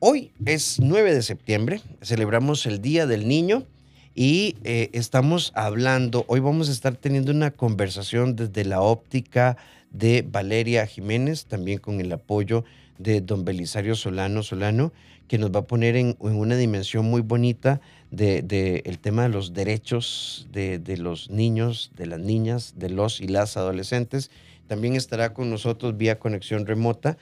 hoy 0.00 0.30
es 0.44 0.78
9 0.80 1.14
de 1.14 1.22
septiembre, 1.22 1.80
celebramos 2.02 2.66
el 2.66 2.80
Día 2.80 3.06
del 3.06 3.26
Niño 3.26 3.64
y 4.14 4.56
eh, 4.64 4.90
estamos 4.92 5.52
hablando, 5.54 6.24
hoy 6.28 6.40
vamos 6.40 6.68
a 6.68 6.72
estar 6.72 6.96
teniendo 6.96 7.32
una 7.32 7.50
conversación 7.50 8.36
desde 8.36 8.64
la 8.64 8.80
óptica 8.80 9.56
de 9.90 10.24
Valeria 10.28 10.86
Jiménez, 10.86 11.46
también 11.46 11.78
con 11.78 12.00
el 12.00 12.12
apoyo 12.12 12.64
de 12.98 13.20
don 13.20 13.44
Belisario 13.44 13.94
Solano 13.94 14.42
Solano, 14.42 14.92
que 15.26 15.38
nos 15.38 15.50
va 15.50 15.60
a 15.60 15.66
poner 15.66 15.96
en, 15.96 16.16
una 16.20 16.56
dimensión 16.56 17.04
muy 17.04 17.20
bonita 17.20 17.80
del 18.10 18.46
de, 18.46 18.82
el 18.86 18.98
tema 18.98 19.24
de 19.24 19.28
los 19.28 19.52
derechos 19.52 20.48
de, 20.52 20.78
de, 20.78 20.96
los 20.96 21.30
niños, 21.30 21.90
de 21.96 22.06
las 22.06 22.20
niñas, 22.20 22.74
de 22.76 22.90
los 22.90 23.20
y 23.20 23.28
las 23.28 23.56
adolescentes. 23.56 24.30
También 24.68 24.96
estará 24.96 25.34
con 25.34 25.50
nosotros 25.50 25.96
vía 25.96 26.18
conexión 26.18 26.66
remota 26.66 27.18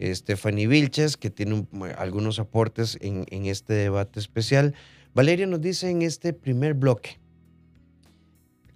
Stephanie 0.00 0.66
Vilches, 0.66 1.16
que 1.16 1.30
tiene 1.30 1.66
algunos 1.96 2.38
aportes 2.38 2.98
en, 3.00 3.26
en 3.30 3.46
este 3.46 3.74
debate 3.74 4.20
especial. 4.20 4.74
Valeria 5.14 5.46
nos 5.46 5.60
dice 5.60 5.90
en 5.90 6.02
este 6.02 6.32
primer 6.32 6.74
bloque, 6.74 7.18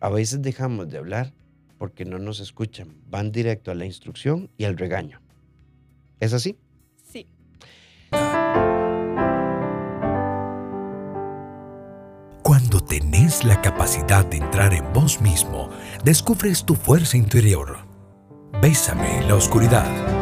a 0.01 0.09
veces 0.11 0.43
dejamos 0.43 0.91
de 0.91 0.99
hablar 0.99 1.33
porque 1.79 2.05
no 2.05 2.19
nos 2.19 2.41
escuchan, 2.41 2.95
van 3.09 3.33
directo 3.33 3.71
a 3.71 3.75
la 3.75 3.85
instrucción 3.85 4.51
y 4.57 4.65
al 4.65 4.77
regaño. 4.77 5.21
¿Es 6.21 6.33
así? 6.33 6.57
Sí. 7.11 7.27
Cuando 12.43 12.81
tenés 12.81 13.45
la 13.45 13.61
capacidad 13.63 14.25
de 14.27 14.37
entrar 14.37 14.75
en 14.75 14.93
vos 14.93 15.21
mismo, 15.21 15.71
descubres 16.05 16.65
tu 16.65 16.75
fuerza 16.75 17.17
interior. 17.17 17.79
Bésame 18.61 19.19
en 19.19 19.29
la 19.29 19.35
oscuridad. 19.35 20.22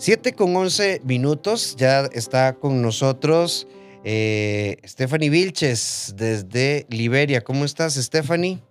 Siete 0.00 0.32
con 0.32 0.56
once 0.56 1.02
minutos, 1.04 1.76
ya 1.76 2.06
está 2.06 2.54
con 2.54 2.80
nosotros 2.80 3.68
eh, 4.02 4.78
Stephanie 4.82 5.28
Vilches 5.28 6.14
desde 6.16 6.86
Liberia. 6.88 7.42
¿Cómo 7.42 7.66
estás, 7.66 7.96
Stephanie? 7.96 8.62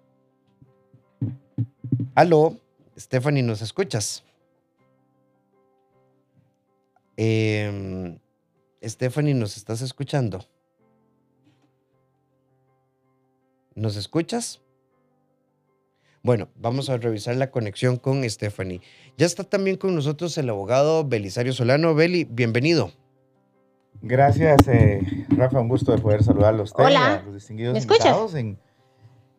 Aló, 2.16 2.59
Stephanie, 2.97 3.44
¿nos 3.44 3.61
escuchas? 3.61 4.23
Eh, 7.16 8.17
Stephanie, 8.83 9.36
¿nos 9.36 9.55
estás 9.55 9.83
escuchando? 9.83 10.43
¿Nos 13.75 13.97
escuchas? 13.97 14.61
Bueno, 16.21 16.49
vamos 16.55 16.89
a 16.89 16.97
revisar 16.97 17.35
la 17.37 17.49
conexión 17.49 17.97
con 17.97 18.29
Stephanie. 18.29 18.81
Ya 19.17 19.25
está 19.25 19.43
también 19.43 19.77
con 19.77 19.95
nosotros 19.95 20.37
el 20.37 20.49
abogado 20.49 21.05
Belisario 21.05 21.53
Solano. 21.53 21.95
Beli, 21.95 22.25
bienvenido. 22.25 22.91
Gracias, 24.01 24.67
eh, 24.67 25.01
Rafa. 25.29 25.59
Un 25.61 25.69
gusto 25.69 25.93
de 25.95 26.01
poder 26.01 26.23
saludarlos 26.23 26.71
a 26.71 26.73
usted 26.73 26.83
Hola. 26.83 27.15
a 27.15 27.23
los 27.23 27.33
distinguidos 27.35 27.73
¿Me 27.73 27.79
escuchas? 27.79 28.33
en, 28.33 28.57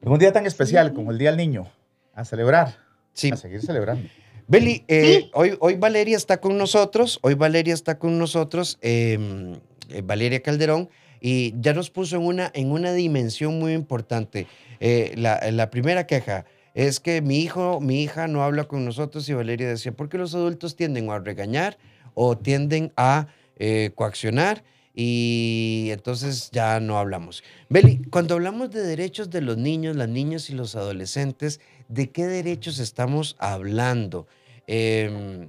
en 0.02 0.08
un 0.12 0.18
día 0.18 0.32
tan 0.32 0.46
especial 0.46 0.92
como 0.94 1.10
el 1.10 1.18
Día 1.18 1.30
del 1.30 1.36
Niño. 1.38 1.70
A 2.14 2.24
celebrar. 2.24 2.76
Sí. 3.12 3.30
A 3.30 3.36
seguir 3.36 3.60
celebrando. 3.62 4.08
Beli, 4.48 4.84
eh, 4.88 5.20
Sí. 5.24 5.30
hoy, 5.34 5.56
hoy 5.60 5.76
Valeria 5.76 6.16
está 6.16 6.40
con 6.40 6.56
nosotros, 6.58 7.18
hoy 7.22 7.34
Valeria 7.34 7.72
está 7.74 7.98
con 7.98 8.18
nosotros, 8.18 8.78
eh, 8.82 9.54
eh, 9.90 10.02
Valeria 10.02 10.42
Calderón, 10.42 10.88
y 11.20 11.54
ya 11.60 11.72
nos 11.72 11.90
puso 11.90 12.16
en 12.16 12.22
una, 12.22 12.50
en 12.54 12.72
una 12.72 12.92
dimensión 12.92 13.58
muy 13.58 13.74
importante. 13.74 14.46
Eh, 14.80 15.12
la, 15.16 15.38
la 15.52 15.70
primera 15.70 16.06
queja 16.06 16.46
es 16.74 17.00
que 17.00 17.20
mi 17.20 17.40
hijo, 17.40 17.80
mi 17.80 18.02
hija 18.02 18.28
no 18.28 18.42
habla 18.42 18.64
con 18.64 18.84
nosotros 18.84 19.28
y 19.28 19.34
Valeria 19.34 19.68
decía, 19.68 19.92
¿por 19.92 20.08
qué 20.08 20.18
los 20.18 20.34
adultos 20.34 20.76
tienden 20.76 21.10
a 21.10 21.18
regañar 21.18 21.78
o 22.14 22.38
tienden 22.38 22.92
a 22.96 23.28
eh, 23.56 23.90
coaccionar? 23.94 24.62
Y 24.94 25.88
entonces 25.90 26.50
ya 26.50 26.80
no 26.80 26.98
hablamos. 26.98 27.42
Beli, 27.68 28.02
cuando 28.10 28.34
hablamos 28.34 28.70
de 28.70 28.82
derechos 28.82 29.30
de 29.30 29.40
los 29.40 29.56
niños, 29.56 29.96
las 29.96 30.08
niñas 30.08 30.50
y 30.50 30.54
los 30.54 30.76
adolescentes, 30.76 31.60
¿de 31.88 32.10
qué 32.10 32.26
derechos 32.26 32.78
estamos 32.78 33.36
hablando? 33.38 34.26
Em, 34.66 35.48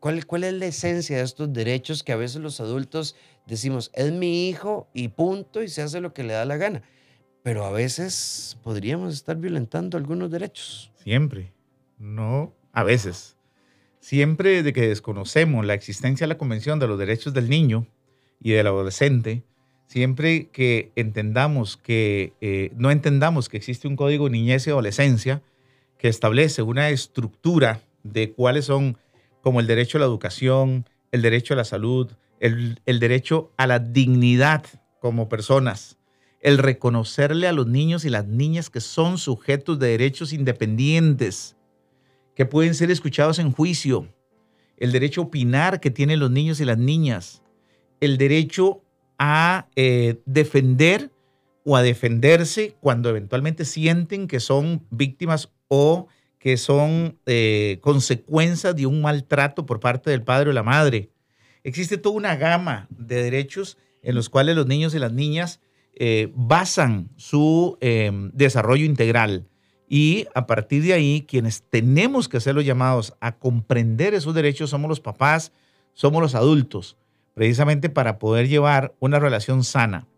¿cuál, 0.00 0.26
¿Cuál 0.26 0.44
es 0.44 0.52
la 0.54 0.66
esencia 0.66 1.16
de 1.16 1.22
estos 1.22 1.52
derechos 1.52 2.02
que 2.02 2.12
a 2.12 2.16
veces 2.16 2.40
los 2.40 2.60
adultos 2.60 3.16
decimos, 3.46 3.90
es 3.94 4.12
mi 4.12 4.48
hijo 4.48 4.88
y 4.92 5.08
punto, 5.08 5.62
y 5.62 5.68
se 5.68 5.82
hace 5.82 6.00
lo 6.00 6.12
que 6.12 6.24
le 6.24 6.34
da 6.34 6.44
la 6.44 6.56
gana? 6.56 6.82
Pero 7.42 7.64
a 7.64 7.72
veces 7.72 8.56
podríamos 8.62 9.14
estar 9.14 9.36
violentando 9.36 9.98
algunos 9.98 10.30
derechos. 10.30 10.92
Siempre. 11.02 11.52
No, 11.98 12.54
a 12.72 12.84
veces. 12.84 13.36
Siempre 14.00 14.62
de 14.62 14.72
que 14.72 14.88
desconocemos 14.88 15.64
la 15.64 15.74
existencia 15.74 16.24
de 16.24 16.28
la 16.28 16.38
Convención 16.38 16.78
de 16.78 16.86
los 16.86 16.98
Derechos 16.98 17.34
del 17.34 17.48
Niño 17.48 17.86
y 18.40 18.52
del 18.52 18.66
Adolescente, 18.66 19.42
siempre 19.86 20.48
que 20.50 20.92
entendamos 20.96 21.76
que, 21.76 22.32
eh, 22.40 22.72
no 22.76 22.90
entendamos 22.90 23.48
que 23.48 23.56
existe 23.56 23.88
un 23.88 23.96
código 23.96 24.28
niñez 24.28 24.66
y 24.66 24.70
adolescencia 24.70 25.42
que 25.98 26.08
establece 26.08 26.62
una 26.62 26.90
estructura 26.90 27.80
de 28.02 28.32
cuáles 28.32 28.66
son 28.66 28.96
como 29.40 29.60
el 29.60 29.66
derecho 29.66 29.98
a 29.98 30.00
la 30.00 30.06
educación, 30.06 30.88
el 31.10 31.22
derecho 31.22 31.54
a 31.54 31.56
la 31.56 31.64
salud, 31.64 32.10
el 32.40 32.80
derecho 32.86 33.52
a 33.56 33.68
la 33.68 33.78
dignidad 33.78 34.64
como 34.98 35.28
personas, 35.28 35.96
el 36.42 36.58
reconocerle 36.58 37.46
a 37.46 37.52
los 37.52 37.68
niños 37.68 38.04
y 38.04 38.10
las 38.10 38.26
niñas 38.26 38.68
que 38.68 38.80
son 38.80 39.16
sujetos 39.16 39.78
de 39.78 39.88
derechos 39.88 40.32
independientes, 40.32 41.56
que 42.34 42.44
pueden 42.46 42.74
ser 42.74 42.90
escuchados 42.90 43.38
en 43.38 43.52
juicio, 43.52 44.12
el 44.76 44.90
derecho 44.90 45.20
a 45.20 45.24
opinar 45.24 45.80
que 45.80 45.90
tienen 45.90 46.18
los 46.18 46.30
niños 46.30 46.60
y 46.60 46.64
las 46.64 46.78
niñas, 46.78 47.42
el 48.00 48.18
derecho 48.18 48.82
a 49.18 49.68
eh, 49.76 50.20
defender 50.26 51.12
o 51.64 51.76
a 51.76 51.82
defenderse 51.82 52.74
cuando 52.80 53.08
eventualmente 53.08 53.64
sienten 53.64 54.26
que 54.26 54.40
son 54.40 54.84
víctimas 54.90 55.52
o 55.68 56.08
que 56.40 56.56
son 56.56 57.20
eh, 57.26 57.78
consecuencias 57.82 58.74
de 58.74 58.86
un 58.86 59.00
maltrato 59.00 59.64
por 59.64 59.78
parte 59.78 60.10
del 60.10 60.24
padre 60.24 60.50
o 60.50 60.52
la 60.52 60.64
madre. 60.64 61.10
Existe 61.62 61.98
toda 61.98 62.16
una 62.16 62.34
gama 62.34 62.88
de 62.90 63.22
derechos 63.22 63.78
en 64.02 64.16
los 64.16 64.28
cuales 64.28 64.56
los 64.56 64.66
niños 64.66 64.92
y 64.96 64.98
las 64.98 65.12
niñas 65.12 65.60
eh, 65.94 66.32
basan 66.34 67.10
su 67.16 67.76
eh, 67.80 68.10
desarrollo 68.32 68.84
integral. 68.84 69.48
Y 69.88 70.26
a 70.34 70.46
partir 70.46 70.82
de 70.82 70.94
ahí, 70.94 71.24
quienes 71.28 71.64
tenemos 71.64 72.28
que 72.28 72.40
ser 72.40 72.54
los 72.54 72.64
llamados 72.64 73.14
a 73.20 73.36
comprender 73.36 74.14
esos 74.14 74.34
derechos 74.34 74.70
somos 74.70 74.88
los 74.88 75.00
papás, 75.00 75.52
somos 75.92 76.22
los 76.22 76.34
adultos, 76.34 76.96
precisamente 77.34 77.90
para 77.90 78.18
poder 78.18 78.48
llevar 78.48 78.94
una 79.00 79.18
relación 79.18 79.64
sana. 79.64 80.08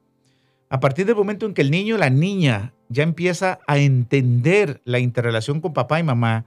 A 0.68 0.80
partir 0.80 1.06
del 1.06 1.16
momento 1.16 1.46
en 1.46 1.54
que 1.54 1.62
el 1.62 1.70
niño 1.70 1.96
o 1.96 1.98
la 1.98 2.10
niña 2.10 2.72
ya 2.88 3.02
empieza 3.02 3.58
a 3.66 3.78
entender 3.78 4.80
la 4.84 5.00
interrelación 5.00 5.60
con 5.60 5.72
papá 5.72 5.98
y 5.98 6.04
mamá, 6.04 6.46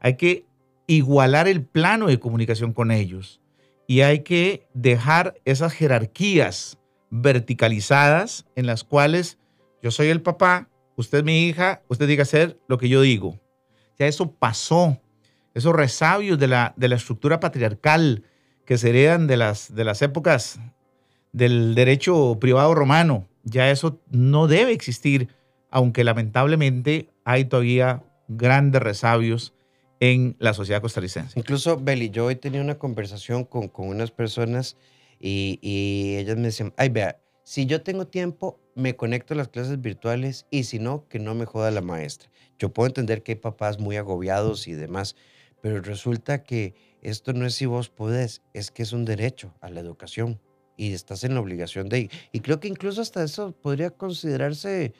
hay 0.00 0.16
que 0.16 0.46
igualar 0.86 1.48
el 1.48 1.64
plano 1.64 2.06
de 2.06 2.18
comunicación 2.18 2.72
con 2.72 2.90
ellos 2.90 3.40
y 3.86 4.02
hay 4.02 4.20
que 4.20 4.66
dejar 4.74 5.34
esas 5.44 5.72
jerarquías 5.72 6.78
verticalizadas 7.10 8.46
en 8.56 8.66
las 8.66 8.84
cuales 8.84 9.38
yo 9.82 9.90
soy 9.90 10.08
el 10.08 10.22
papá, 10.22 10.68
usted 10.96 11.18
es 11.18 11.24
mi 11.24 11.46
hija, 11.46 11.82
usted 11.88 12.08
diga 12.08 12.22
hacer 12.22 12.58
lo 12.68 12.78
que 12.78 12.88
yo 12.88 13.00
digo. 13.00 13.38
Ya 13.98 14.06
eso 14.06 14.32
pasó, 14.32 15.00
esos 15.54 15.74
resabios 15.74 16.38
de 16.38 16.48
la, 16.48 16.74
de 16.76 16.88
la 16.88 16.96
estructura 16.96 17.40
patriarcal 17.40 18.24
que 18.64 18.78
se 18.78 18.90
heredan 18.90 19.26
de 19.26 19.36
las, 19.36 19.74
de 19.74 19.84
las 19.84 20.02
épocas 20.02 20.60
del 21.32 21.74
derecho 21.74 22.38
privado 22.40 22.74
romano, 22.74 23.28
ya 23.44 23.70
eso 23.70 24.00
no 24.10 24.46
debe 24.46 24.72
existir, 24.72 25.28
aunque 25.70 26.04
lamentablemente 26.04 27.10
hay 27.24 27.44
todavía 27.46 28.02
grandes 28.28 28.82
resabios 28.82 29.54
en 30.00 30.36
la 30.38 30.54
sociedad 30.54 30.80
costarricense. 30.80 31.38
Incluso, 31.38 31.78
Beli, 31.78 32.10
yo 32.10 32.26
hoy 32.26 32.36
tenía 32.36 32.60
una 32.60 32.78
conversación 32.78 33.44
con, 33.44 33.68
con 33.68 33.88
unas 33.88 34.10
personas 34.10 34.76
y, 35.20 35.58
y 35.62 36.16
ellas 36.16 36.36
me 36.36 36.44
decían, 36.44 36.72
ay, 36.76 36.88
vea, 36.88 37.20
si 37.44 37.66
yo 37.66 37.82
tengo 37.82 38.06
tiempo, 38.06 38.60
me 38.74 38.94
conecto 38.94 39.34
a 39.34 39.36
las 39.36 39.48
clases 39.48 39.80
virtuales 39.80 40.46
y 40.50 40.64
si 40.64 40.78
no, 40.78 41.08
que 41.08 41.18
no 41.18 41.34
me 41.34 41.46
joda 41.46 41.70
la 41.70 41.80
maestra. 41.80 42.30
Yo 42.58 42.72
puedo 42.72 42.86
entender 42.88 43.22
que 43.22 43.32
hay 43.32 43.36
papás 43.36 43.78
muy 43.78 43.96
agobiados 43.96 44.68
y 44.68 44.74
demás, 44.74 45.16
pero 45.60 45.80
resulta 45.80 46.44
que 46.44 46.74
esto 47.02 47.32
no 47.32 47.46
es 47.46 47.54
si 47.54 47.66
vos 47.66 47.88
podés, 47.88 48.42
es 48.52 48.70
que 48.70 48.82
es 48.82 48.92
un 48.92 49.04
derecho 49.04 49.54
a 49.60 49.70
la 49.70 49.80
educación 49.80 50.38
y 50.76 50.92
estás 50.92 51.24
en 51.24 51.34
la 51.34 51.40
obligación 51.40 51.88
de 51.88 52.00
ir. 52.00 52.10
Y 52.32 52.40
creo 52.40 52.60
que 52.60 52.68
incluso 52.68 53.00
hasta 53.00 53.24
eso 53.24 53.52
podría 53.52 53.90
considerarse 53.90 54.92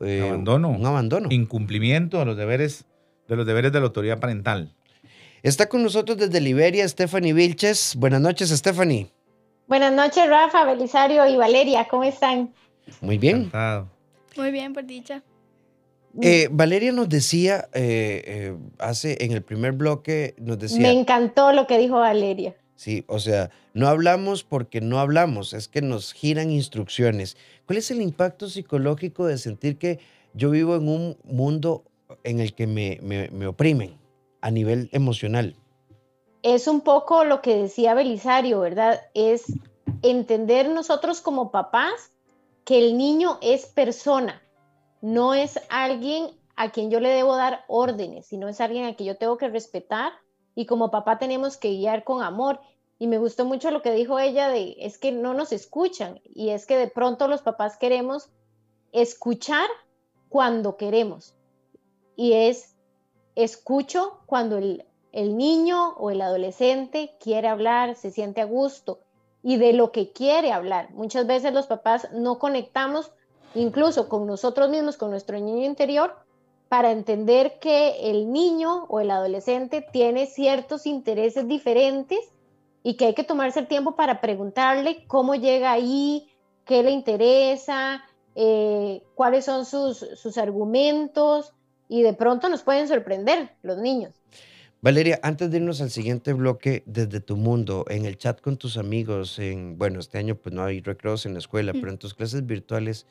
eh, 0.00 0.20
abandono. 0.22 0.68
un 0.68 0.84
abandono. 0.84 1.28
Incumplimiento 1.30 2.18
de 2.18 2.24
los 2.26 2.36
deberes 2.36 2.84
de 3.28 3.36
los 3.36 3.46
deberes 3.46 3.72
de 3.72 3.80
la 3.80 3.86
autoridad 3.86 4.20
parental. 4.20 4.74
Está 5.42 5.68
con 5.68 5.82
nosotros 5.82 6.18
desde 6.18 6.40
Liberia 6.40 6.86
Stephanie 6.86 7.32
Vilches. 7.32 7.96
Buenas 7.96 8.20
noches, 8.20 8.50
Stephanie. 8.50 9.13
Buenas 9.66 9.94
noches, 9.94 10.28
Rafa, 10.28 10.64
Belisario 10.64 11.26
y 11.26 11.36
Valeria. 11.36 11.86
¿Cómo 11.88 12.04
están? 12.04 12.52
Muy 13.00 13.16
bien. 13.16 13.36
Encantado. 13.36 13.88
Muy 14.36 14.50
bien, 14.50 14.74
por 14.74 14.84
dicha. 14.84 15.22
Eh, 16.20 16.48
Valeria 16.50 16.92
nos 16.92 17.08
decía, 17.08 17.68
eh, 17.72 18.22
eh, 18.26 18.56
hace 18.78 19.16
en 19.24 19.32
el 19.32 19.42
primer 19.42 19.72
bloque, 19.72 20.34
nos 20.38 20.58
decía... 20.58 20.80
Me 20.80 20.92
encantó 20.92 21.52
lo 21.52 21.66
que 21.66 21.78
dijo 21.78 21.94
Valeria. 21.94 22.54
Sí, 22.76 23.04
o 23.08 23.18
sea, 23.18 23.50
no 23.72 23.88
hablamos 23.88 24.44
porque 24.44 24.80
no 24.80 25.00
hablamos, 25.00 25.54
es 25.54 25.66
que 25.66 25.80
nos 25.80 26.12
giran 26.12 26.50
instrucciones. 26.50 27.36
¿Cuál 27.66 27.78
es 27.78 27.90
el 27.90 28.02
impacto 28.02 28.48
psicológico 28.48 29.26
de 29.26 29.38
sentir 29.38 29.78
que 29.78 29.98
yo 30.34 30.50
vivo 30.50 30.76
en 30.76 30.88
un 30.88 31.16
mundo 31.24 31.84
en 32.22 32.40
el 32.40 32.54
que 32.54 32.66
me, 32.66 32.98
me 33.02 33.46
oprimen 33.46 33.96
a 34.40 34.50
nivel 34.50 34.90
emocional? 34.92 35.56
Es 36.44 36.68
un 36.68 36.82
poco 36.82 37.24
lo 37.24 37.40
que 37.40 37.56
decía 37.56 37.94
Belisario, 37.94 38.60
¿verdad? 38.60 39.00
Es 39.14 39.46
entender 40.02 40.68
nosotros 40.68 41.22
como 41.22 41.50
papás 41.50 42.12
que 42.66 42.76
el 42.76 42.98
niño 42.98 43.38
es 43.40 43.64
persona, 43.64 44.42
no 45.00 45.32
es 45.32 45.58
alguien 45.70 46.28
a 46.54 46.70
quien 46.70 46.90
yo 46.90 47.00
le 47.00 47.08
debo 47.08 47.34
dar 47.34 47.64
órdenes, 47.66 48.26
sino 48.26 48.46
es 48.46 48.60
alguien 48.60 48.84
a 48.84 48.94
quien 48.94 49.06
yo 49.06 49.16
tengo 49.16 49.38
que 49.38 49.48
respetar 49.48 50.12
y 50.54 50.66
como 50.66 50.90
papá 50.90 51.18
tenemos 51.18 51.56
que 51.56 51.70
guiar 51.70 52.04
con 52.04 52.22
amor. 52.22 52.60
Y 52.98 53.06
me 53.06 53.16
gustó 53.16 53.46
mucho 53.46 53.70
lo 53.70 53.80
que 53.80 53.92
dijo 53.92 54.18
ella 54.18 54.50
de, 54.50 54.76
es 54.80 54.98
que 54.98 55.12
no 55.12 55.32
nos 55.32 55.50
escuchan 55.50 56.20
y 56.24 56.50
es 56.50 56.66
que 56.66 56.76
de 56.76 56.88
pronto 56.88 57.26
los 57.26 57.40
papás 57.40 57.78
queremos 57.78 58.28
escuchar 58.92 59.66
cuando 60.28 60.76
queremos. 60.76 61.34
Y 62.16 62.34
es, 62.34 62.76
escucho 63.34 64.20
cuando 64.26 64.58
el, 64.58 64.84
el 65.14 65.36
niño 65.36 65.94
o 65.96 66.10
el 66.10 66.20
adolescente 66.20 67.12
quiere 67.20 67.46
hablar, 67.46 67.94
se 67.94 68.10
siente 68.10 68.40
a 68.40 68.46
gusto 68.46 68.98
y 69.44 69.58
de 69.58 69.72
lo 69.72 69.92
que 69.92 70.10
quiere 70.10 70.50
hablar. 70.50 70.90
Muchas 70.90 71.24
veces 71.24 71.54
los 71.54 71.68
papás 71.68 72.08
no 72.12 72.40
conectamos 72.40 73.12
incluso 73.54 74.08
con 74.08 74.26
nosotros 74.26 74.70
mismos, 74.70 74.96
con 74.96 75.10
nuestro 75.10 75.38
niño 75.38 75.64
interior, 75.64 76.16
para 76.68 76.90
entender 76.90 77.60
que 77.60 78.10
el 78.10 78.32
niño 78.32 78.86
o 78.88 78.98
el 78.98 79.12
adolescente 79.12 79.86
tiene 79.92 80.26
ciertos 80.26 80.84
intereses 80.84 81.46
diferentes 81.46 82.18
y 82.82 82.96
que 82.96 83.06
hay 83.06 83.14
que 83.14 83.22
tomarse 83.22 83.60
el 83.60 83.68
tiempo 83.68 83.94
para 83.94 84.20
preguntarle 84.20 85.06
cómo 85.06 85.36
llega 85.36 85.70
ahí, 85.70 86.28
qué 86.64 86.82
le 86.82 86.90
interesa, 86.90 88.04
eh, 88.34 89.04
cuáles 89.14 89.44
son 89.44 89.64
sus, 89.64 89.98
sus 90.16 90.38
argumentos 90.38 91.52
y 91.88 92.02
de 92.02 92.14
pronto 92.14 92.48
nos 92.48 92.62
pueden 92.62 92.88
sorprender 92.88 93.54
los 93.62 93.78
niños. 93.78 94.23
Valeria, 94.84 95.18
antes 95.22 95.50
de 95.50 95.56
irnos 95.56 95.80
al 95.80 95.88
siguiente 95.88 96.34
bloque, 96.34 96.82
desde 96.84 97.20
tu 97.20 97.38
mundo, 97.38 97.86
en 97.88 98.04
el 98.04 98.18
chat 98.18 98.42
con 98.42 98.58
tus 98.58 98.76
amigos, 98.76 99.38
en, 99.38 99.78
bueno, 99.78 99.98
este 99.98 100.18
año 100.18 100.34
pues 100.34 100.54
no 100.54 100.62
hay 100.62 100.82
recreos 100.82 101.24
en 101.24 101.32
la 101.32 101.38
escuela, 101.38 101.72
pero 101.72 101.88
en 101.88 101.96
tus 101.96 102.12
clases 102.12 102.44
virtuales, 102.44 103.06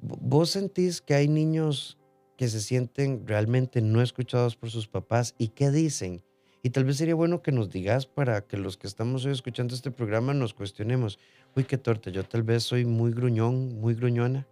¿vos 0.00 0.50
sentís 0.50 1.00
que 1.00 1.14
hay 1.14 1.28
niños 1.28 1.96
que 2.36 2.46
se 2.46 2.60
sienten 2.60 3.26
realmente 3.26 3.80
no 3.80 4.02
escuchados 4.02 4.54
por 4.54 4.68
sus 4.68 4.86
papás 4.86 5.34
y 5.38 5.48
qué 5.48 5.70
dicen? 5.70 6.22
Y 6.62 6.68
tal 6.68 6.84
vez 6.84 6.98
sería 6.98 7.14
bueno 7.14 7.40
que 7.40 7.52
nos 7.52 7.70
digas 7.70 8.04
para 8.04 8.42
que 8.42 8.58
los 8.58 8.76
que 8.76 8.86
estamos 8.86 9.24
hoy 9.24 9.32
escuchando 9.32 9.74
este 9.74 9.92
programa 9.92 10.34
nos 10.34 10.52
cuestionemos, 10.52 11.18
uy, 11.56 11.64
qué 11.64 11.78
torta, 11.78 12.10
yo 12.10 12.22
tal 12.22 12.42
vez 12.42 12.64
soy 12.64 12.84
muy 12.84 13.12
gruñón, 13.12 13.80
muy 13.80 13.94
gruñona. 13.94 14.46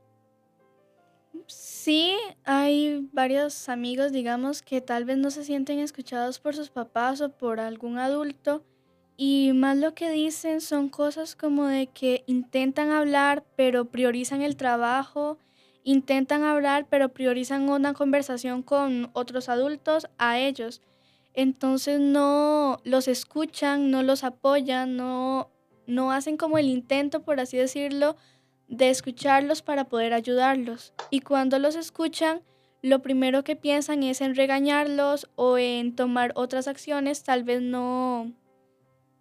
Sí, 1.52 2.16
hay 2.44 3.08
varios 3.12 3.68
amigos, 3.68 4.12
digamos, 4.12 4.62
que 4.62 4.80
tal 4.80 5.04
vez 5.04 5.18
no 5.18 5.30
se 5.32 5.42
sienten 5.44 5.80
escuchados 5.80 6.38
por 6.38 6.54
sus 6.54 6.70
papás 6.70 7.20
o 7.20 7.30
por 7.30 7.58
algún 7.58 7.98
adulto 7.98 8.62
y 9.16 9.52
más 9.54 9.76
lo 9.76 9.94
que 9.94 10.10
dicen 10.10 10.60
son 10.60 10.88
cosas 10.88 11.34
como 11.36 11.66
de 11.66 11.88
que 11.88 12.22
intentan 12.26 12.90
hablar 12.90 13.44
pero 13.56 13.86
priorizan 13.86 14.42
el 14.42 14.56
trabajo, 14.56 15.38
intentan 15.82 16.44
hablar 16.44 16.86
pero 16.88 17.08
priorizan 17.10 17.68
una 17.68 17.94
conversación 17.94 18.62
con 18.62 19.10
otros 19.12 19.48
adultos 19.48 20.06
a 20.18 20.38
ellos. 20.38 20.80
Entonces 21.34 22.00
no 22.00 22.78
los 22.84 23.08
escuchan, 23.08 23.90
no 23.90 24.02
los 24.02 24.22
apoyan, 24.24 24.96
no, 24.96 25.50
no 25.86 26.12
hacen 26.12 26.36
como 26.36 26.58
el 26.58 26.68
intento, 26.68 27.22
por 27.22 27.40
así 27.40 27.56
decirlo, 27.56 28.16
de 28.70 28.88
escucharlos 28.88 29.60
para 29.60 29.88
poder 29.88 30.14
ayudarlos. 30.14 30.94
Y 31.10 31.20
cuando 31.20 31.58
los 31.58 31.74
escuchan, 31.74 32.42
lo 32.82 33.02
primero 33.02 33.44
que 33.44 33.56
piensan 33.56 34.02
es 34.04 34.20
en 34.20 34.34
regañarlos 34.34 35.28
o 35.34 35.58
en 35.58 35.94
tomar 35.94 36.32
otras 36.36 36.68
acciones, 36.68 37.24
tal 37.24 37.44
vez 37.44 37.60
no, 37.60 38.32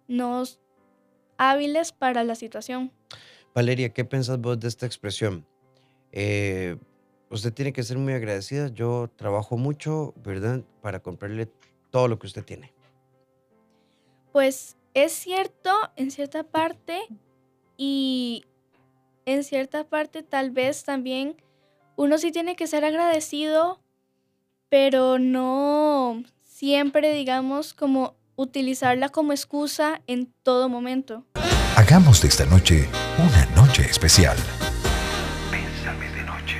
no 0.08 0.44
hábiles 1.36 1.92
para 1.92 2.24
la 2.24 2.36
situación. 2.36 2.92
Valeria, 3.54 3.92
¿qué 3.92 4.04
piensas 4.04 4.40
vos 4.40 4.58
de 4.58 4.68
esta 4.68 4.86
expresión? 4.86 5.44
Eh, 6.12 6.76
usted 7.28 7.52
tiene 7.52 7.72
que 7.72 7.82
ser 7.82 7.98
muy 7.98 8.12
agradecida. 8.12 8.68
Yo 8.68 9.10
trabajo 9.16 9.56
mucho, 9.56 10.14
¿verdad? 10.24 10.62
Para 10.80 11.00
comprarle 11.00 11.48
todo 11.90 12.06
lo 12.06 12.18
que 12.18 12.28
usted 12.28 12.44
tiene. 12.44 12.72
Pues 14.32 14.76
es 14.94 15.12
cierto 15.12 15.70
en 15.96 16.12
cierta 16.12 16.44
parte 16.44 17.00
y 17.76 18.44
en 19.30 19.44
cierta 19.44 19.84
parte 19.84 20.22
tal 20.22 20.50
vez 20.50 20.84
también 20.84 21.36
uno 21.96 22.18
sí 22.18 22.32
tiene 22.32 22.56
que 22.56 22.66
ser 22.66 22.84
agradecido, 22.84 23.80
pero 24.68 25.18
no 25.18 26.22
siempre, 26.44 27.12
digamos, 27.14 27.74
como 27.74 28.16
utilizarla 28.36 29.10
como 29.10 29.32
excusa 29.32 30.00
en 30.06 30.32
todo 30.42 30.68
momento. 30.68 31.24
Hagamos 31.76 32.22
de 32.22 32.28
esta 32.28 32.46
noche 32.46 32.88
una 33.18 33.46
noche 33.54 33.82
especial. 33.82 34.36
Pésame 35.50 36.10
de 36.10 36.22
noche. 36.22 36.56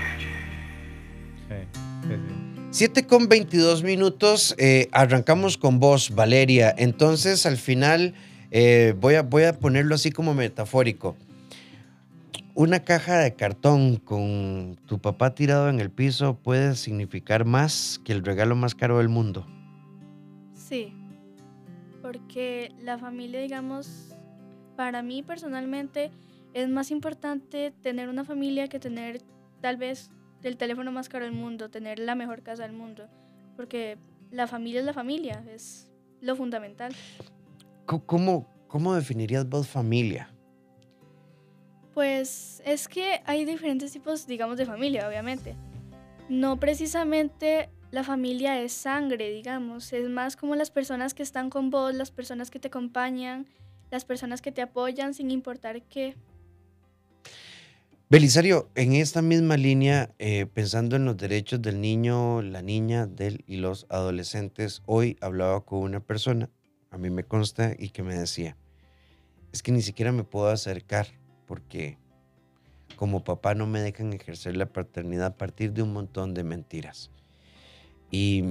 7 2.70 3.06
con 3.06 3.28
22 3.28 3.82
minutos, 3.82 4.54
eh, 4.58 4.88
arrancamos 4.92 5.58
con 5.58 5.80
vos, 5.80 6.14
Valeria. 6.14 6.72
Entonces, 6.76 7.46
al 7.46 7.56
final, 7.56 8.14
eh, 8.50 8.94
voy, 9.00 9.14
a, 9.14 9.22
voy 9.22 9.44
a 9.44 9.54
ponerlo 9.58 9.94
así 9.96 10.12
como 10.12 10.34
metafórico 10.34 11.16
una 12.54 12.80
caja 12.80 13.18
de 13.18 13.34
cartón 13.34 13.96
con 13.96 14.78
tu 14.86 14.98
papá 14.98 15.34
tirado 15.34 15.68
en 15.68 15.80
el 15.80 15.90
piso 15.90 16.34
puede 16.34 16.74
significar 16.74 17.44
más 17.44 18.00
que 18.04 18.12
el 18.12 18.24
regalo 18.24 18.56
más 18.56 18.74
caro 18.74 18.98
del 18.98 19.08
mundo. 19.08 19.46
Sí, 20.52 20.92
porque 22.02 22.72
la 22.80 22.98
familia, 22.98 23.40
digamos, 23.40 24.14
para 24.76 25.02
mí 25.02 25.22
personalmente 25.22 26.10
es 26.54 26.68
más 26.68 26.90
importante 26.90 27.72
tener 27.82 28.08
una 28.08 28.24
familia 28.24 28.68
que 28.68 28.80
tener 28.80 29.22
tal 29.60 29.76
vez 29.76 30.10
el 30.42 30.56
teléfono 30.56 30.90
más 30.90 31.08
caro 31.08 31.24
del 31.24 31.34
mundo, 31.34 31.70
tener 31.70 31.98
la 31.98 32.14
mejor 32.14 32.42
casa 32.42 32.62
del 32.62 32.72
mundo, 32.72 33.08
porque 33.56 33.98
la 34.30 34.46
familia 34.46 34.80
es 34.80 34.86
la 34.86 34.94
familia, 34.94 35.44
es 35.52 35.90
lo 36.20 36.36
fundamental. 36.36 36.94
¿Cómo, 37.86 38.48
cómo 38.68 38.94
definirías 38.94 39.48
vos 39.48 39.68
familia? 39.68 40.32
Pues 42.00 42.62
es 42.64 42.88
que 42.88 43.20
hay 43.26 43.44
diferentes 43.44 43.92
tipos, 43.92 44.26
digamos, 44.26 44.56
de 44.56 44.64
familia, 44.64 45.06
obviamente. 45.06 45.54
No 46.30 46.58
precisamente 46.58 47.68
la 47.90 48.04
familia 48.04 48.58
es 48.58 48.72
sangre, 48.72 49.30
digamos, 49.30 49.92
es 49.92 50.08
más 50.08 50.34
como 50.34 50.56
las 50.56 50.70
personas 50.70 51.12
que 51.12 51.22
están 51.22 51.50
con 51.50 51.68
vos, 51.68 51.94
las 51.94 52.10
personas 52.10 52.50
que 52.50 52.58
te 52.58 52.68
acompañan, 52.68 53.46
las 53.90 54.06
personas 54.06 54.40
que 54.40 54.50
te 54.50 54.62
apoyan 54.62 55.12
sin 55.12 55.30
importar 55.30 55.82
qué. 55.82 56.16
Belisario, 58.08 58.70
en 58.76 58.94
esta 58.94 59.20
misma 59.20 59.58
línea, 59.58 60.14
eh, 60.18 60.46
pensando 60.46 60.96
en 60.96 61.04
los 61.04 61.18
derechos 61.18 61.60
del 61.60 61.82
niño, 61.82 62.40
la 62.40 62.62
niña 62.62 63.06
del, 63.06 63.44
y 63.46 63.58
los 63.58 63.84
adolescentes, 63.90 64.80
hoy 64.86 65.18
hablaba 65.20 65.66
con 65.66 65.80
una 65.80 66.00
persona, 66.00 66.48
a 66.90 66.96
mí 66.96 67.10
me 67.10 67.24
consta, 67.24 67.74
y 67.78 67.90
que 67.90 68.02
me 68.02 68.14
decía, 68.14 68.56
es 69.52 69.62
que 69.62 69.70
ni 69.70 69.82
siquiera 69.82 70.12
me 70.12 70.24
puedo 70.24 70.48
acercar 70.48 71.19
porque 71.50 71.98
como 72.94 73.24
papá 73.24 73.56
no 73.56 73.66
me 73.66 73.80
dejan 73.80 74.12
ejercer 74.12 74.56
la 74.56 74.66
paternidad 74.66 75.26
a 75.26 75.36
partir 75.36 75.72
de 75.72 75.82
un 75.82 75.92
montón 75.92 76.32
de 76.32 76.44
mentiras. 76.44 77.10
¿Y 78.08 78.44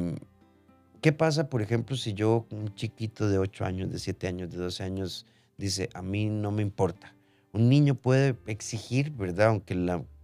qué 0.99 1.13
pasa, 1.13 1.49
por 1.49 1.61
ejemplo, 1.61 1.95
si 1.95 2.13
yo, 2.13 2.45
un 2.51 2.75
chiquito 2.75 3.29
de 3.29 3.37
8 3.37 3.63
años, 3.63 3.89
de 3.89 3.99
7 3.99 4.27
años, 4.27 4.51
de 4.51 4.57
12 4.57 4.83
años, 4.83 5.25
dice, 5.57 5.89
a 5.93 6.01
mí 6.01 6.25
no 6.25 6.51
me 6.51 6.61
importa? 6.61 7.15
Un 7.53 7.69
niño 7.69 7.95
puede 7.95 8.35
exigir, 8.47 9.11
¿verdad? 9.11 9.47
Aunque 9.47 9.75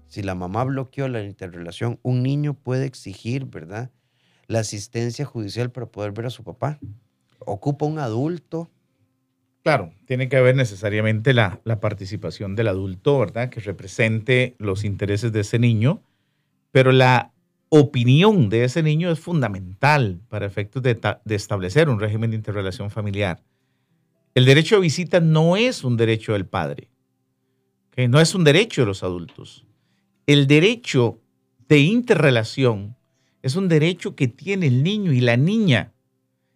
si 0.07 0.21
la 0.21 0.35
mamá 0.35 0.65
bloqueó 0.65 1.07
la 1.07 1.23
interrelación, 1.23 1.97
un 2.03 2.23
niño 2.23 2.55
puede 2.55 2.87
exigir, 2.87 3.45
¿verdad? 3.45 3.89
La 4.47 4.59
asistencia 4.59 5.23
judicial 5.23 5.71
para 5.71 5.85
poder 5.85 6.11
ver 6.11 6.25
a 6.25 6.29
su 6.29 6.43
papá. 6.43 6.77
Ocupa 7.39 7.85
un 7.85 7.99
adulto 7.99 8.69
Claro, 9.65 9.95
tiene 10.05 10.29
que 10.29 10.37
haber 10.37 10.55
necesariamente 10.55 11.33
la, 11.33 11.59
participación 11.81 12.55
del 12.55 12.67
adulto, 12.67 13.17
¿verdad? 13.17 13.49
Que 13.49 13.59
represente 13.61 14.53
los 14.59 14.83
intereses 14.83 15.31
de 15.31 15.39
ese 15.39 15.57
niño, 15.57 16.03
pero 16.71 16.91
la 16.91 17.31
opinión 17.69 18.49
de 18.49 18.65
ese 18.65 18.83
niño 18.83 19.09
es 19.09 19.19
fundamental 19.19 20.21
para 20.29 20.45
efectos 20.45 20.83
de, 20.83 20.99
establecer 21.31 21.89
un 21.89 21.99
régimen 21.99 22.29
de 22.29 22.35
interrelación 22.35 22.91
familiar. 22.91 23.41
El 24.35 24.45
derecho 24.45 24.75
a 24.75 24.79
visita 24.81 25.19
no 25.19 25.57
es 25.57 25.83
un 25.83 25.97
derecho 25.97 26.33
del 26.33 26.45
padre, 26.45 26.87
no 28.07 28.21
es 28.21 28.35
un 28.35 28.43
derecho 28.43 28.83
de 28.83 28.85
los 28.85 29.01
adultos. 29.01 29.65
El 30.27 30.45
derecho 30.45 31.19
de 31.67 31.79
interrelación 31.79 32.95
es 33.41 33.55
un 33.55 33.67
derecho 33.67 34.15
que 34.15 34.27
tiene 34.27 34.67
el 34.67 34.83
niño 34.83 35.11
y 35.11 35.21
la 35.21 35.37
niña. 35.37 35.91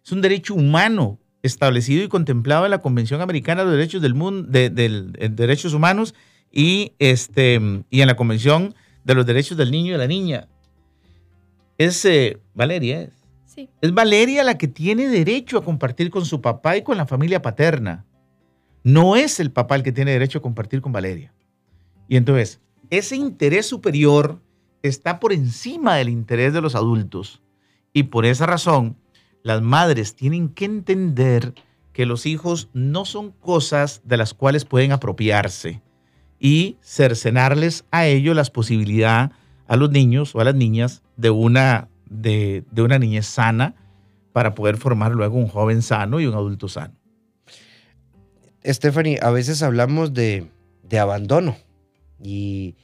Es 0.04 0.12
un 0.12 0.20
derecho 0.20 0.54
humano 0.54 1.18
establecido 1.42 2.04
y 2.04 2.08
contemplado 2.08 2.64
en 2.64 2.70
la 2.70 2.78
Convención 2.78 3.20
Americana 3.20 3.64
de 3.64 3.72
Derechos 3.72 4.02
del 4.02 4.14
Mundo, 4.14 4.48
de, 4.50 4.70
Derechos 4.70 5.74
Humanos 5.74 6.14
y, 6.52 6.92
este, 6.98 7.60
y 7.90 8.00
en 8.00 8.06
la 8.06 8.16
Convención 8.16 8.74
de 9.04 9.14
los 9.14 9.26
Derechos 9.26 9.56
del 9.56 9.70
Niño 9.70 9.88
y 9.88 9.92
de 9.92 9.98
la 9.98 10.06
Niña. 10.06 10.48
Es 11.78 12.04
eh, 12.04 12.38
Valeria, 12.54 13.02
¿es? 13.02 13.10
Sí. 13.46 13.68
Es 13.80 13.92
Valeria 13.92 14.44
la 14.44 14.58
que 14.58 14.68
tiene 14.68 15.08
derecho 15.08 15.58
a 15.58 15.64
compartir 15.64 16.10
con 16.10 16.24
su 16.24 16.40
papá 16.40 16.76
y 16.76 16.82
con 16.82 16.96
la 16.96 17.06
familia 17.06 17.42
paterna. 17.42 18.04
No 18.84 19.16
es 19.16 19.40
el 19.40 19.50
papá 19.50 19.76
el 19.76 19.82
que 19.82 19.92
tiene 19.92 20.12
derecho 20.12 20.38
a 20.38 20.42
compartir 20.42 20.80
con 20.80 20.92
Valeria. 20.92 21.32
Y 22.08 22.16
entonces, 22.16 22.60
ese 22.90 23.16
interés 23.16 23.66
superior 23.66 24.40
está 24.82 25.20
por 25.20 25.32
encima 25.32 25.96
del 25.96 26.08
interés 26.08 26.52
de 26.52 26.60
los 26.60 26.74
adultos. 26.74 27.42
Y 27.92 28.04
por 28.04 28.24
esa 28.24 28.46
razón, 28.46 28.96
las 29.42 29.62
madres 29.62 30.14
tienen 30.14 30.48
que 30.48 30.64
entender 30.64 31.54
que 31.92 32.06
los 32.06 32.26
hijos 32.26 32.68
no 32.72 33.04
son 33.04 33.32
cosas 33.32 34.02
de 34.04 34.16
las 34.16 34.34
cuales 34.34 34.64
pueden 34.64 34.92
apropiarse 34.92 35.82
y 36.38 36.78
cercenarles 36.82 37.84
a 37.90 38.06
ellos 38.06 38.34
las 38.36 38.50
posibilidades 38.50 39.30
a 39.70 39.76
los 39.76 39.90
niños 39.90 40.34
o 40.34 40.40
a 40.40 40.44
las 40.44 40.56
niñas 40.56 41.02
de 41.16 41.30
una, 41.30 41.88
de, 42.06 42.64
una 42.76 42.98
niñez 42.98 43.26
sana 43.26 43.76
para 44.32 44.52
poder 44.54 44.76
formar 44.76 45.12
luego 45.12 45.38
un 45.38 45.46
joven 45.46 45.82
sano 45.82 46.18
y 46.18 46.26
un 46.26 46.34
adulto 46.34 46.66
sano. 46.66 46.94
Stephanie, 48.64 49.20
a 49.22 49.30
veces 49.30 49.62
hablamos 49.62 50.12
de, 50.12 50.50
abandono 51.00 51.56
y, 52.20 52.74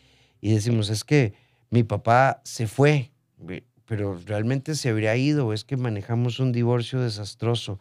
y, 0.40 0.52
decimos, 0.54 0.88
es 0.90 1.02
que 1.02 1.34
mi 1.70 1.82
papá 1.82 2.40
se 2.44 2.68
fue, 2.68 3.10
pero 3.86 4.20
realmente 4.26 4.74
se 4.74 4.90
habría 4.90 5.16
ido, 5.16 5.52
es 5.52 5.64
que 5.64 5.76
manejamos 5.76 6.40
un 6.40 6.52
divorcio 6.52 7.00
desastroso. 7.00 7.78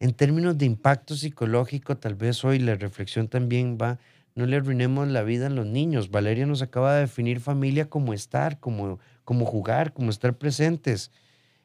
En 0.00 0.14
términos 0.14 0.56
de 0.56 0.66
impacto 0.66 1.14
psicológico, 1.16 1.96
tal 1.96 2.14
vez 2.14 2.44
hoy 2.44 2.58
la 2.58 2.76
reflexión 2.76 3.28
también 3.28 3.76
va, 3.80 3.98
no 4.34 4.46
le 4.46 4.56
arruinemos 4.56 5.08
la 5.08 5.22
vida 5.22 5.48
a 5.48 5.50
los 5.50 5.66
niños. 5.66 6.10
Valeria 6.10 6.46
nos 6.46 6.62
acaba 6.62 6.94
de 6.94 7.02
definir 7.02 7.40
familia 7.40 7.88
como 7.88 8.14
estar, 8.14 8.58
como, 8.60 8.98
como 9.24 9.44
jugar, 9.44 9.92
como 9.92 10.10
estar 10.10 10.36
presentes. 10.36 11.10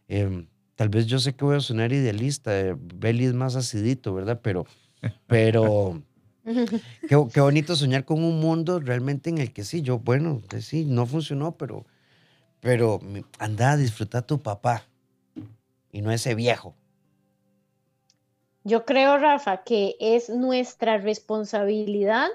Em, 0.08 0.48
tal 0.76 0.90
vez 0.90 1.06
yo 1.06 1.20
sé 1.20 1.34
que 1.34 1.46
voy 1.46 1.58
a 1.58 1.62
sonar 1.62 1.94
idealista, 1.94 2.60
eh, 2.60 2.76
Beli 2.78 3.26
es 3.26 3.34
más 3.34 3.56
acidito, 3.56 4.14
¿verdad? 4.14 4.40
Pero, 4.42 4.66
pero 5.28 6.02
qué, 6.44 7.28
qué, 7.34 7.42
bonito 7.42 7.76
soñar 7.76 8.06
con 8.06 8.24
un 8.24 8.40
mundo 8.40 8.80
realmente 8.80 9.30
en 9.30 9.38
el 9.38 9.54
que 9.54 9.64
sí, 9.64 9.82
yo, 9.82 10.00
bueno, 10.00 10.42
sí, 10.60 10.86
no 10.86 11.06
funcionó, 11.06 11.58
pero 11.58 11.86
pero 12.68 13.00
anda 13.40 13.72
a 13.72 13.78
disfrutar 13.78 14.24
tu 14.24 14.42
papá 14.42 14.84
y 15.90 16.02
no 16.02 16.12
ese 16.12 16.36
viejo. 16.36 16.76
Yo 18.66 18.84
creo, 18.84 19.18
Rafa, 19.18 19.64
que 19.64 19.96
es 20.02 20.28
nuestra 20.28 20.98
responsabilidad 20.98 22.28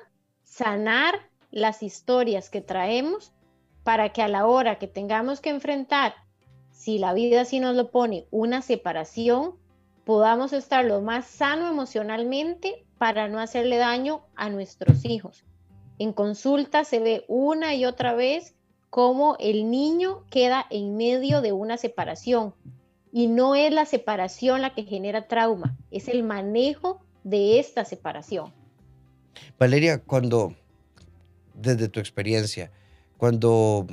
sanar 0.42 1.16
las 1.50 1.82
historias 1.82 2.48
que 2.48 2.62
traemos 2.62 3.30
para 3.84 4.14
que 4.14 4.22
a 4.22 4.28
la 4.28 4.46
hora 4.46 4.78
que 4.78 4.86
tengamos 4.86 5.42
que 5.42 5.50
enfrentar, 5.50 6.14
si 6.70 6.98
la 6.98 7.12
vida 7.12 7.44
sí 7.44 7.60
nos 7.60 7.76
lo 7.76 7.90
pone, 7.90 8.26
una 8.30 8.62
separación, 8.62 9.56
podamos 10.06 10.54
estar 10.54 10.82
lo 10.86 11.02
más 11.02 11.26
sano 11.26 11.68
emocionalmente 11.68 12.86
para 12.96 13.28
no 13.28 13.38
hacerle 13.38 13.76
daño 13.76 14.24
a 14.34 14.48
nuestros 14.48 15.04
hijos. 15.04 15.44
En 15.98 16.14
consulta 16.14 16.84
se 16.84 17.00
ve 17.00 17.26
una 17.28 17.74
y 17.74 17.84
otra 17.84 18.14
vez 18.14 18.54
cómo 18.92 19.38
el 19.40 19.70
niño 19.70 20.22
queda 20.28 20.66
en 20.68 20.98
medio 20.98 21.40
de 21.40 21.52
una 21.52 21.78
separación. 21.78 22.54
Y 23.10 23.26
no 23.26 23.54
es 23.54 23.72
la 23.72 23.86
separación 23.86 24.60
la 24.60 24.74
que 24.74 24.84
genera 24.84 25.28
trauma, 25.28 25.78
es 25.90 26.08
el 26.08 26.22
manejo 26.22 27.02
de 27.24 27.58
esta 27.58 27.86
separación. 27.86 28.52
Valeria, 29.58 30.02
cuando, 30.02 30.54
desde 31.54 31.88
tu 31.88 32.00
experiencia, 32.00 32.70
cuando 33.16 33.86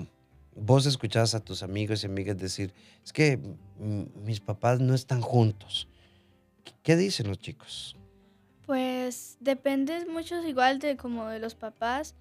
vos 0.54 0.86
escuchás 0.86 1.34
a 1.34 1.40
tus 1.40 1.64
amigos 1.64 2.04
y 2.04 2.08
amigas 2.08 2.38
decir, 2.38 2.74
es 3.02 3.14
que 3.14 3.40
mis 3.78 4.42
papás 4.42 4.82
no 4.82 4.94
están 4.94 5.22
juntos, 5.22 5.88
¿qué 6.84 6.98
dicen 6.98 7.30
los 7.30 7.40
chicos? 7.40 7.96
Pues 8.66 9.38
depende 9.40 10.06
mucho 10.08 10.46
igual 10.46 10.80
de 10.80 10.98
como 10.98 11.30
de 11.30 11.40
los 11.40 11.56
papás 11.56 12.16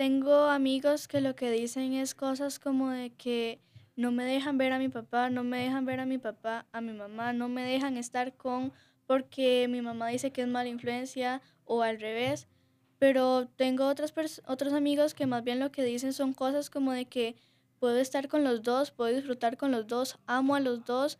tengo 0.00 0.44
amigos 0.44 1.08
que 1.08 1.20
lo 1.20 1.36
que 1.36 1.50
dicen 1.50 1.92
es 1.92 2.14
cosas 2.14 2.58
como 2.58 2.88
de 2.88 3.10
que 3.10 3.60
no 3.96 4.12
me 4.12 4.24
dejan 4.24 4.56
ver 4.56 4.72
a 4.72 4.78
mi 4.78 4.88
papá, 4.88 5.28
no 5.28 5.44
me 5.44 5.62
dejan 5.62 5.84
ver 5.84 6.00
a 6.00 6.06
mi 6.06 6.16
papá, 6.16 6.64
a 6.72 6.80
mi 6.80 6.94
mamá, 6.94 7.34
no 7.34 7.50
me 7.50 7.66
dejan 7.66 7.98
estar 7.98 8.32
con 8.32 8.72
porque 9.06 9.68
mi 9.68 9.82
mamá 9.82 10.08
dice 10.08 10.30
que 10.30 10.40
es 10.40 10.48
mala 10.48 10.70
influencia 10.70 11.42
o 11.66 11.82
al 11.82 12.00
revés. 12.00 12.48
Pero 12.98 13.46
tengo 13.56 13.88
otras 13.88 14.14
otros 14.46 14.72
amigos 14.72 15.12
que 15.12 15.26
más 15.26 15.44
bien 15.44 15.60
lo 15.60 15.70
que 15.70 15.84
dicen 15.84 16.14
son 16.14 16.32
cosas 16.32 16.70
como 16.70 16.92
de 16.92 17.04
que 17.04 17.36
puedo 17.78 17.98
estar 17.98 18.26
con 18.28 18.42
los 18.42 18.62
dos, 18.62 18.92
puedo 18.92 19.14
disfrutar 19.14 19.58
con 19.58 19.70
los 19.70 19.86
dos, 19.86 20.18
amo 20.24 20.54
a 20.54 20.60
los 20.60 20.82
dos, 20.86 21.18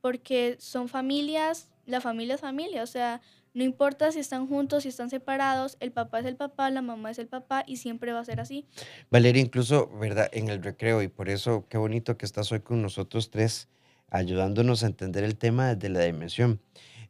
porque 0.00 0.54
son 0.60 0.88
familias, 0.88 1.68
la 1.84 2.00
familia 2.00 2.36
es 2.36 2.40
familia, 2.40 2.84
o 2.84 2.86
sea, 2.86 3.22
no 3.52 3.64
importa 3.64 4.12
si 4.12 4.20
están 4.20 4.46
juntos, 4.46 4.84
si 4.84 4.88
están 4.88 5.10
separados, 5.10 5.76
el 5.80 5.92
papá 5.92 6.20
es 6.20 6.26
el 6.26 6.36
papá, 6.36 6.70
la 6.70 6.82
mamá 6.82 7.10
es 7.10 7.18
el 7.18 7.26
papá 7.26 7.64
y 7.66 7.76
siempre 7.76 8.12
va 8.12 8.20
a 8.20 8.24
ser 8.24 8.40
así. 8.40 8.66
Valeria, 9.10 9.42
incluso, 9.42 9.88
¿verdad? 9.98 10.28
En 10.32 10.48
el 10.48 10.62
recreo, 10.62 11.02
y 11.02 11.08
por 11.08 11.28
eso 11.28 11.66
qué 11.68 11.78
bonito 11.78 12.16
que 12.16 12.26
estás 12.26 12.50
hoy 12.52 12.60
con 12.60 12.80
nosotros 12.82 13.30
tres, 13.30 13.68
ayudándonos 14.10 14.82
a 14.82 14.86
entender 14.86 15.24
el 15.24 15.36
tema 15.36 15.74
desde 15.74 15.88
la 15.88 16.00
dimensión. 16.00 16.60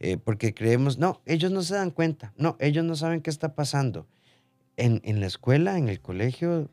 Eh, 0.02 0.16
porque 0.16 0.54
creemos, 0.54 0.96
no, 0.96 1.20
ellos 1.26 1.52
no 1.52 1.62
se 1.62 1.74
dan 1.74 1.90
cuenta, 1.90 2.32
no, 2.38 2.56
ellos 2.58 2.84
no 2.84 2.96
saben 2.96 3.20
qué 3.20 3.28
está 3.28 3.54
pasando. 3.54 4.06
En, 4.78 5.02
en 5.04 5.20
la 5.20 5.26
escuela, 5.26 5.76
en 5.76 5.90
el 5.90 6.00
colegio, 6.00 6.70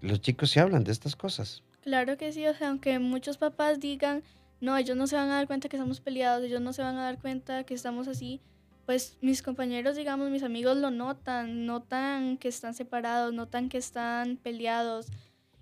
los 0.00 0.22
chicos 0.22 0.50
se 0.50 0.60
hablan 0.60 0.82
de 0.82 0.92
estas 0.92 1.14
cosas. 1.14 1.62
Claro 1.82 2.16
que 2.16 2.32
sí, 2.32 2.46
o 2.46 2.54
sea, 2.54 2.70
aunque 2.70 2.98
muchos 2.98 3.36
papás 3.36 3.80
digan, 3.80 4.22
no, 4.62 4.76
ellos 4.78 4.96
no 4.96 5.06
se 5.06 5.16
van 5.16 5.28
a 5.28 5.34
dar 5.34 5.46
cuenta 5.46 5.68
que 5.68 5.76
estamos 5.76 6.00
peleados, 6.00 6.42
ellos 6.42 6.62
no 6.62 6.72
se 6.72 6.80
van 6.80 6.96
a 6.96 7.02
dar 7.02 7.18
cuenta 7.18 7.64
que 7.64 7.74
estamos 7.74 8.08
así, 8.08 8.40
pues 8.88 9.18
mis 9.20 9.42
compañeros, 9.42 9.96
digamos, 9.96 10.30
mis 10.30 10.42
amigos 10.42 10.78
lo 10.78 10.90
notan, 10.90 11.66
notan 11.66 12.38
que 12.38 12.48
están 12.48 12.72
separados, 12.72 13.34
notan 13.34 13.68
que 13.68 13.76
están 13.76 14.38
peleados. 14.38 15.08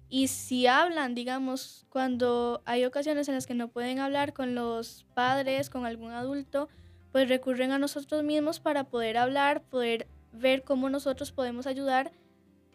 Y 0.08 0.28
si 0.28 0.68
hablan, 0.68 1.16
digamos, 1.16 1.86
cuando 1.88 2.62
hay 2.66 2.84
ocasiones 2.84 3.26
en 3.26 3.34
las 3.34 3.48
que 3.48 3.54
no 3.54 3.66
pueden 3.66 3.98
hablar 3.98 4.32
con 4.32 4.54
los 4.54 5.06
padres, 5.14 5.70
con 5.70 5.86
algún 5.86 6.12
adulto, 6.12 6.68
pues 7.10 7.28
recurren 7.28 7.72
a 7.72 7.78
nosotros 7.78 8.22
mismos 8.22 8.60
para 8.60 8.84
poder 8.84 9.16
hablar, 9.16 9.64
poder 9.64 10.06
ver 10.32 10.62
cómo 10.62 10.88
nosotros 10.88 11.32
podemos 11.32 11.66
ayudar 11.66 12.12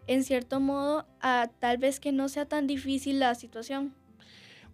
en 0.06 0.26
cierto 0.26 0.60
modo 0.60 1.06
a 1.22 1.50
tal 1.60 1.78
vez 1.78 2.02
que 2.02 2.12
no 2.12 2.28
sea 2.28 2.46
tan 2.46 2.68
difícil 2.68 3.20
la 3.20 3.36
situación. 3.36 3.96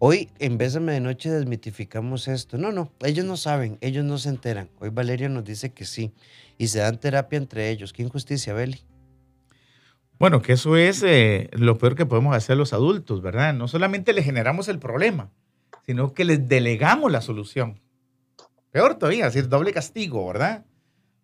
Hoy 0.00 0.30
en 0.38 0.58
Bésame 0.58 0.92
de 0.92 1.00
Noche 1.00 1.28
desmitificamos 1.28 2.28
esto. 2.28 2.56
No, 2.56 2.70
no, 2.70 2.92
ellos 3.00 3.24
no 3.24 3.36
saben, 3.36 3.78
ellos 3.80 4.04
no 4.04 4.16
se 4.18 4.28
enteran. 4.28 4.70
Hoy 4.78 4.90
Valeria 4.90 5.28
nos 5.28 5.44
dice 5.44 5.70
que 5.70 5.84
sí. 5.84 6.12
Y 6.56 6.68
se 6.68 6.78
dan 6.78 7.00
terapia 7.00 7.36
entre 7.36 7.70
ellos. 7.70 7.92
¿Qué 7.92 8.04
injusticia, 8.04 8.54
Beli? 8.54 8.80
Bueno, 10.20 10.40
que 10.40 10.52
eso 10.52 10.76
es 10.76 11.02
eh, 11.02 11.50
lo 11.52 11.78
peor 11.78 11.96
que 11.96 12.06
podemos 12.06 12.36
hacer 12.36 12.56
los 12.56 12.72
adultos, 12.72 13.22
¿verdad? 13.22 13.54
No 13.54 13.66
solamente 13.66 14.12
le 14.12 14.22
generamos 14.22 14.68
el 14.68 14.78
problema, 14.78 15.32
sino 15.84 16.14
que 16.14 16.24
les 16.24 16.48
delegamos 16.48 17.10
la 17.10 17.20
solución. 17.20 17.80
Peor 18.70 18.96
todavía, 18.96 19.26
es 19.26 19.34
decir, 19.34 19.48
doble 19.48 19.72
castigo, 19.72 20.28
¿verdad? 20.28 20.64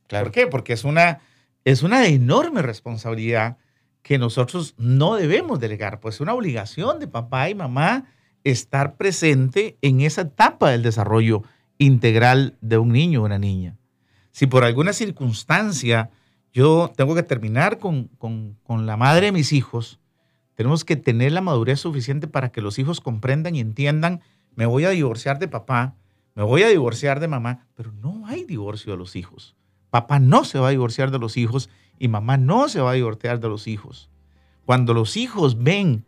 ¿Por 0.09 0.33
qué? 0.33 0.49
Porque 0.49 0.73
es 0.73 0.83
una, 0.83 1.21
es 1.65 1.85
una 1.85 2.07
enorme 2.09 2.63
responsabilidad 2.63 3.57
que 4.03 4.19
nosotros 4.19 4.75
no 4.79 5.15
debemos 5.15 5.61
delegar, 5.61 6.01
pues 6.01 6.17
es 6.17 6.21
una 6.21 6.35
obligación 6.35 6.99
de 6.99 7.07
papá 7.07 7.49
y 7.49 7.55
mamá 7.55 8.09
estar 8.45 8.97
presente 8.97 9.77
en 9.83 10.01
esa 10.01 10.23
etapa 10.23 10.71
del 10.71 10.83
desarrollo 10.83 11.43
integral 11.79 12.57
de 12.61 12.79
un 12.79 12.93
niño 12.93 13.23
o 13.23 13.25
una 13.25 13.39
niña. 13.39 13.77
Si 14.31 14.47
por 14.47 14.65
alguna 14.65 14.93
circunstancia 14.93 16.11
yo 16.53 16.93
tengo 16.97 17.15
que 17.15 17.23
terminar 17.23 17.79
con, 17.79 18.11
la 18.69 18.97
madre 18.97 19.27
de 19.27 19.33
mis 19.33 19.53
hijos, 19.53 19.99
tenemos 20.55 20.85
que 20.85 20.95
tener 20.95 21.33
la 21.33 21.41
madurez 21.41 21.81
suficiente 21.81 22.29
para 22.29 22.51
que 22.51 22.61
los 22.61 22.79
hijos 22.79 23.01
comprendan 23.01 23.57
y 23.57 23.61
entiendan, 23.61 24.21
me 24.55 24.67
voy 24.67 24.85
a 24.85 24.91
divorciar 24.91 25.41
de 25.41 25.49
papá, 25.49 25.97
me 26.35 26.45
voy 26.45 26.63
a 26.63 26.69
divorciar 26.69 27.19
de 27.19 27.27
mamá, 27.27 27.67
pero 27.75 27.93
no 27.93 28.27
hay 28.27 28.45
divorcio 28.45 28.93
de 28.93 28.99
los 28.99 29.17
hijos. 29.17 29.57
Papá 29.91 30.21
no 30.21 30.45
se 30.45 30.59
va 30.59 30.69
a 30.69 30.71
divorciar 30.71 31.11
de 31.11 31.19
los 31.19 31.37
hijos 31.37 31.71
y 31.99 32.09
mamá 32.09 32.37
no 32.37 32.69
se 32.69 32.81
va 32.81 32.91
a 32.91 32.95
divorciar 32.95 33.41
de 33.41 33.49
los 33.49 33.67
hijos. 33.67 34.11
Cuando 34.65 34.95
los 34.95 35.17
hijos 35.17 35.63
ven 35.63 36.05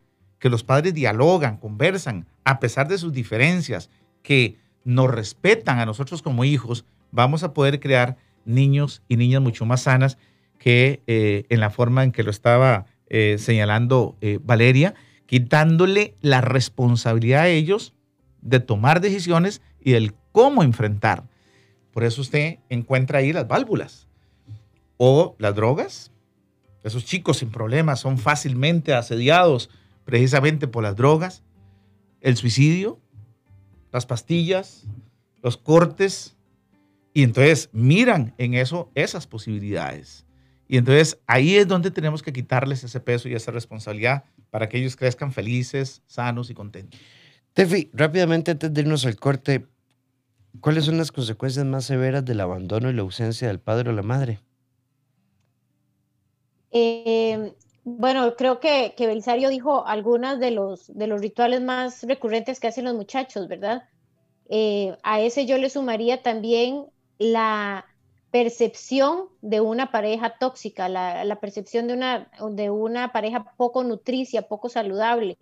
que 0.47 0.51
los 0.51 0.63
padres 0.63 0.95
dialogan, 0.95 1.57
conversan, 1.57 2.29
a 2.45 2.61
pesar 2.61 2.87
de 2.87 2.99
sus 2.99 3.13
diferencias, 3.13 3.91
que 4.23 4.59
nos 4.85 5.11
respetan 5.11 5.81
a 5.81 5.87
nosotros 5.87 6.23
como 6.23 6.45
hijos, 6.45 6.85
vamos 7.11 7.43
a 7.43 7.53
poder 7.53 7.81
crear 7.81 8.17
niños 8.45 9.03
y 9.09 9.17
niñas 9.17 9.43
mucho 9.43 9.67
más 9.67 9.83
sanas 9.83 10.19
que 10.61 11.03
eh, 11.09 11.47
en 11.49 11.59
la 11.59 11.71
forma 11.71 12.05
en 12.05 12.13
que 12.13 12.23
lo 12.23 12.31
estaba 12.31 12.87
eh, 13.09 13.39
señalando 13.41 14.17
eh, 14.21 14.39
Valeria, 14.41 14.95
quitándole 15.27 16.15
la 16.21 16.43
responsabilidad 16.43 17.43
a 17.43 17.49
ellos 17.49 17.93
de 18.41 18.61
tomar 18.61 19.01
decisiones 19.01 19.63
y 19.81 19.95
del 19.95 20.15
cómo 20.31 20.63
enfrentar. 20.63 21.25
Por 21.91 22.05
eso 22.05 22.21
usted 22.21 22.61
encuentra 22.69 23.19
ahí 23.19 23.33
las 23.33 23.49
válvulas 23.49 24.07
o 24.97 25.35
las 25.41 25.57
drogas. 25.57 26.13
Esos 26.85 27.05
chicos 27.05 27.39
sin 27.39 27.51
problemas 27.51 27.99
son 27.99 28.17
fácilmente 28.17 28.95
asediados 28.95 29.71
precisamente 30.07 30.69
por 30.69 30.83
las 30.83 30.97
drogas, 30.97 31.43
el 32.23 32.37
suicidio, 32.37 32.99
las 33.93 34.07
pastillas, 34.07 34.87
los 35.43 35.59
cortes. 35.59 36.37
Y 37.13 37.23
entonces 37.23 37.69
miran 37.73 38.35
en 38.39 38.55
eso 38.55 38.91
esas 38.95 39.27
posibilidades. 39.27 40.25
Y 40.69 40.79
entonces 40.79 41.19
ahí 41.27 41.57
es 41.57 41.69
donde 41.69 41.91
tenemos 41.91 42.23
que 42.23 42.33
quitarles 42.33 42.83
ese 42.85 43.01
peso 43.01 43.29
y 43.29 43.35
esa 43.35 43.51
responsabilidad 43.51 44.25
para 44.51 44.69
que 44.69 44.79
ellos 44.79 44.97
crezcan 44.97 45.33
felices, 45.33 46.03
sanos 46.07 46.51
y 46.51 46.55
contentos. 46.55 46.99
Tefi, 47.53 47.91
rápidamente 47.93 48.53
antes 48.53 48.73
de 48.73 48.81
irnos 48.81 49.07
al 49.07 49.17
corte, 49.17 49.67
¿cuáles 50.61 50.85
son 50.85 50.99
las 50.99 51.11
consecuencias 51.11 51.65
más 51.65 51.85
severas 51.85 52.25
del 52.25 52.41
abandono 52.41 52.91
y 52.91 52.93
la 52.93 53.03
ausencia 53.03 53.49
del 53.49 53.61
padre 53.61 53.91
o 53.91 53.93
la 53.93 54.03
madre? 54.03 54.41
Eh, 56.71 57.55
bueno, 57.89 58.35
creo 58.35 58.59
que, 58.59 58.93
Belisario 58.99 59.49
dijo 59.49 59.87
algunas 59.87 60.41
de 60.41 60.51
los, 60.51 60.93
de 60.93 61.07
los 61.07 61.21
rituales 61.21 61.63
más 61.63 62.03
recurrentes 62.03 62.59
que 62.59 62.67
hacen 62.67 62.85
los 62.85 62.97
muchachos, 62.97 63.47
¿verdad? 63.47 63.85
Eh, 64.49 64.97
a 65.05 65.21
ese 65.21 65.47
yo 65.47 65.57
le 65.57 65.71
sumaría 65.71 66.21
también 66.21 66.87
la 67.19 67.87
percepción 68.33 69.29
de 69.41 69.61
una 69.61 69.93
pareja 69.93 70.37
tóxica, 70.37 70.89
la, 70.89 71.39
percepción 71.41 71.87
de 71.87 71.95
una, 71.95 72.29
de 72.51 72.71
una 72.71 73.13
pareja 73.13 73.55
poco 73.57 73.85
nutricia, 73.85 74.49
poco 74.49 74.69
saludable. 74.69 75.39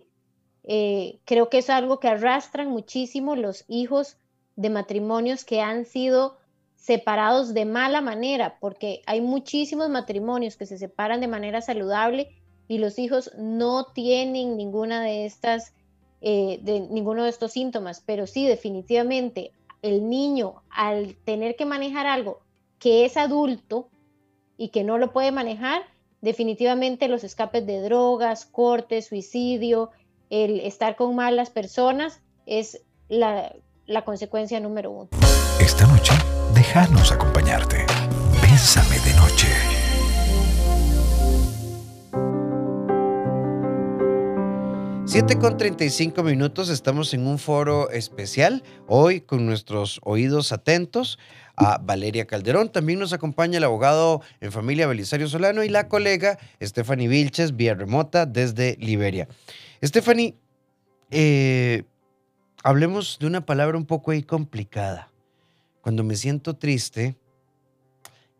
Eh, 0.65 1.17
creo 1.25 1.49
que 1.49 1.57
es 1.57 1.71
algo 1.71 1.99
que 1.99 2.09
arrastran 2.09 2.69
muchísimo 2.69 3.35
los 3.35 3.65
hijos 3.67 4.17
de 4.55 4.69
matrimonios 4.69 5.45
que 5.45 5.61
han 5.61 5.85
sido 5.85 6.37
separados 6.85 7.55
de 7.55 7.65
mala 7.65 7.99
manera, 7.99 8.57
porque 8.59 9.01
hay 9.07 9.19
muchísimos 9.19 9.89
matrimonios 9.89 10.55
que 10.55 10.67
se 10.67 10.77
separan 10.77 11.19
de 11.19 11.27
manera 11.27 11.61
saludable 11.61 12.29
y 12.67 12.77
los 12.77 12.99
hijos 12.99 13.31
no 13.39 13.85
tienen 13.85 14.55
ninguna 14.55 15.01
de 15.01 15.25
estas, 15.25 15.73
eh, 16.21 16.59
de 16.61 16.81
ninguno 16.81 17.23
de 17.23 17.31
estos 17.31 17.53
síntomas, 17.53 18.03
pero 18.05 18.27
sí 18.27 18.45
definitivamente 18.45 19.51
el 19.81 20.07
niño 20.07 20.61
al 20.69 21.15
tener 21.25 21.55
que 21.55 21.65
manejar 21.65 22.05
algo 22.05 22.41
que 22.77 23.05
es 23.05 23.17
adulto 23.17 23.89
y 24.55 24.69
que 24.69 24.83
no 24.83 24.99
lo 24.99 25.11
puede 25.11 25.31
manejar, 25.31 25.81
definitivamente 26.21 27.07
los 27.07 27.23
escapes 27.23 27.65
de 27.65 27.81
drogas, 27.81 28.45
cortes, 28.45 29.07
suicidio, 29.07 29.89
el 30.29 30.59
estar 30.59 30.95
con 30.95 31.15
malas 31.15 31.49
personas 31.49 32.19
es 32.45 32.83
la, 33.09 33.55
la 33.87 34.05
consecuencia 34.05 34.59
número 34.59 34.91
uno. 34.91 35.09
Esta 35.59 35.87
noche, 35.87 36.13
déjanos 36.65 37.11
acompañarte. 37.11 37.85
Bésame 38.41 38.97
de 38.99 39.13
noche. 39.13 39.47
7 45.05 45.37
con 45.37 45.57
35 45.57 46.23
minutos, 46.23 46.69
estamos 46.69 47.13
en 47.13 47.27
un 47.27 47.37
foro 47.37 47.91
especial, 47.91 48.63
hoy 48.87 49.21
con 49.21 49.45
nuestros 49.45 50.01
oídos 50.03 50.51
atentos 50.51 51.19
a 51.55 51.77
Valeria 51.77 52.25
Calderón. 52.25 52.69
También 52.69 52.99
nos 52.99 53.13
acompaña 53.13 53.59
el 53.59 53.63
abogado 53.63 54.21
en 54.41 54.51
familia 54.51 54.87
Belisario 54.87 55.27
Solano 55.27 55.63
y 55.63 55.69
la 55.69 55.87
colega 55.87 56.39
Stephanie 56.61 57.07
Vilches, 57.07 57.55
vía 57.55 57.75
remota 57.75 58.25
desde 58.25 58.75
Liberia. 58.79 59.27
Stephanie, 59.83 60.35
eh, 61.11 61.83
hablemos 62.63 63.19
de 63.19 63.27
una 63.27 63.45
palabra 63.45 63.77
un 63.77 63.85
poco 63.85 64.11
ahí 64.11 64.23
complicada. 64.23 65.11
Cuando 65.85 66.03
me 66.03 66.15
siento 66.15 66.55
triste 66.55 67.15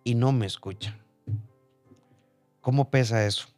y 0.04 0.16
no 0.16 0.32
me 0.32 0.48
escuchan. 0.48 0.98
¿Cómo 2.60 2.90
pesa 2.90 3.24
eso? 3.28 3.50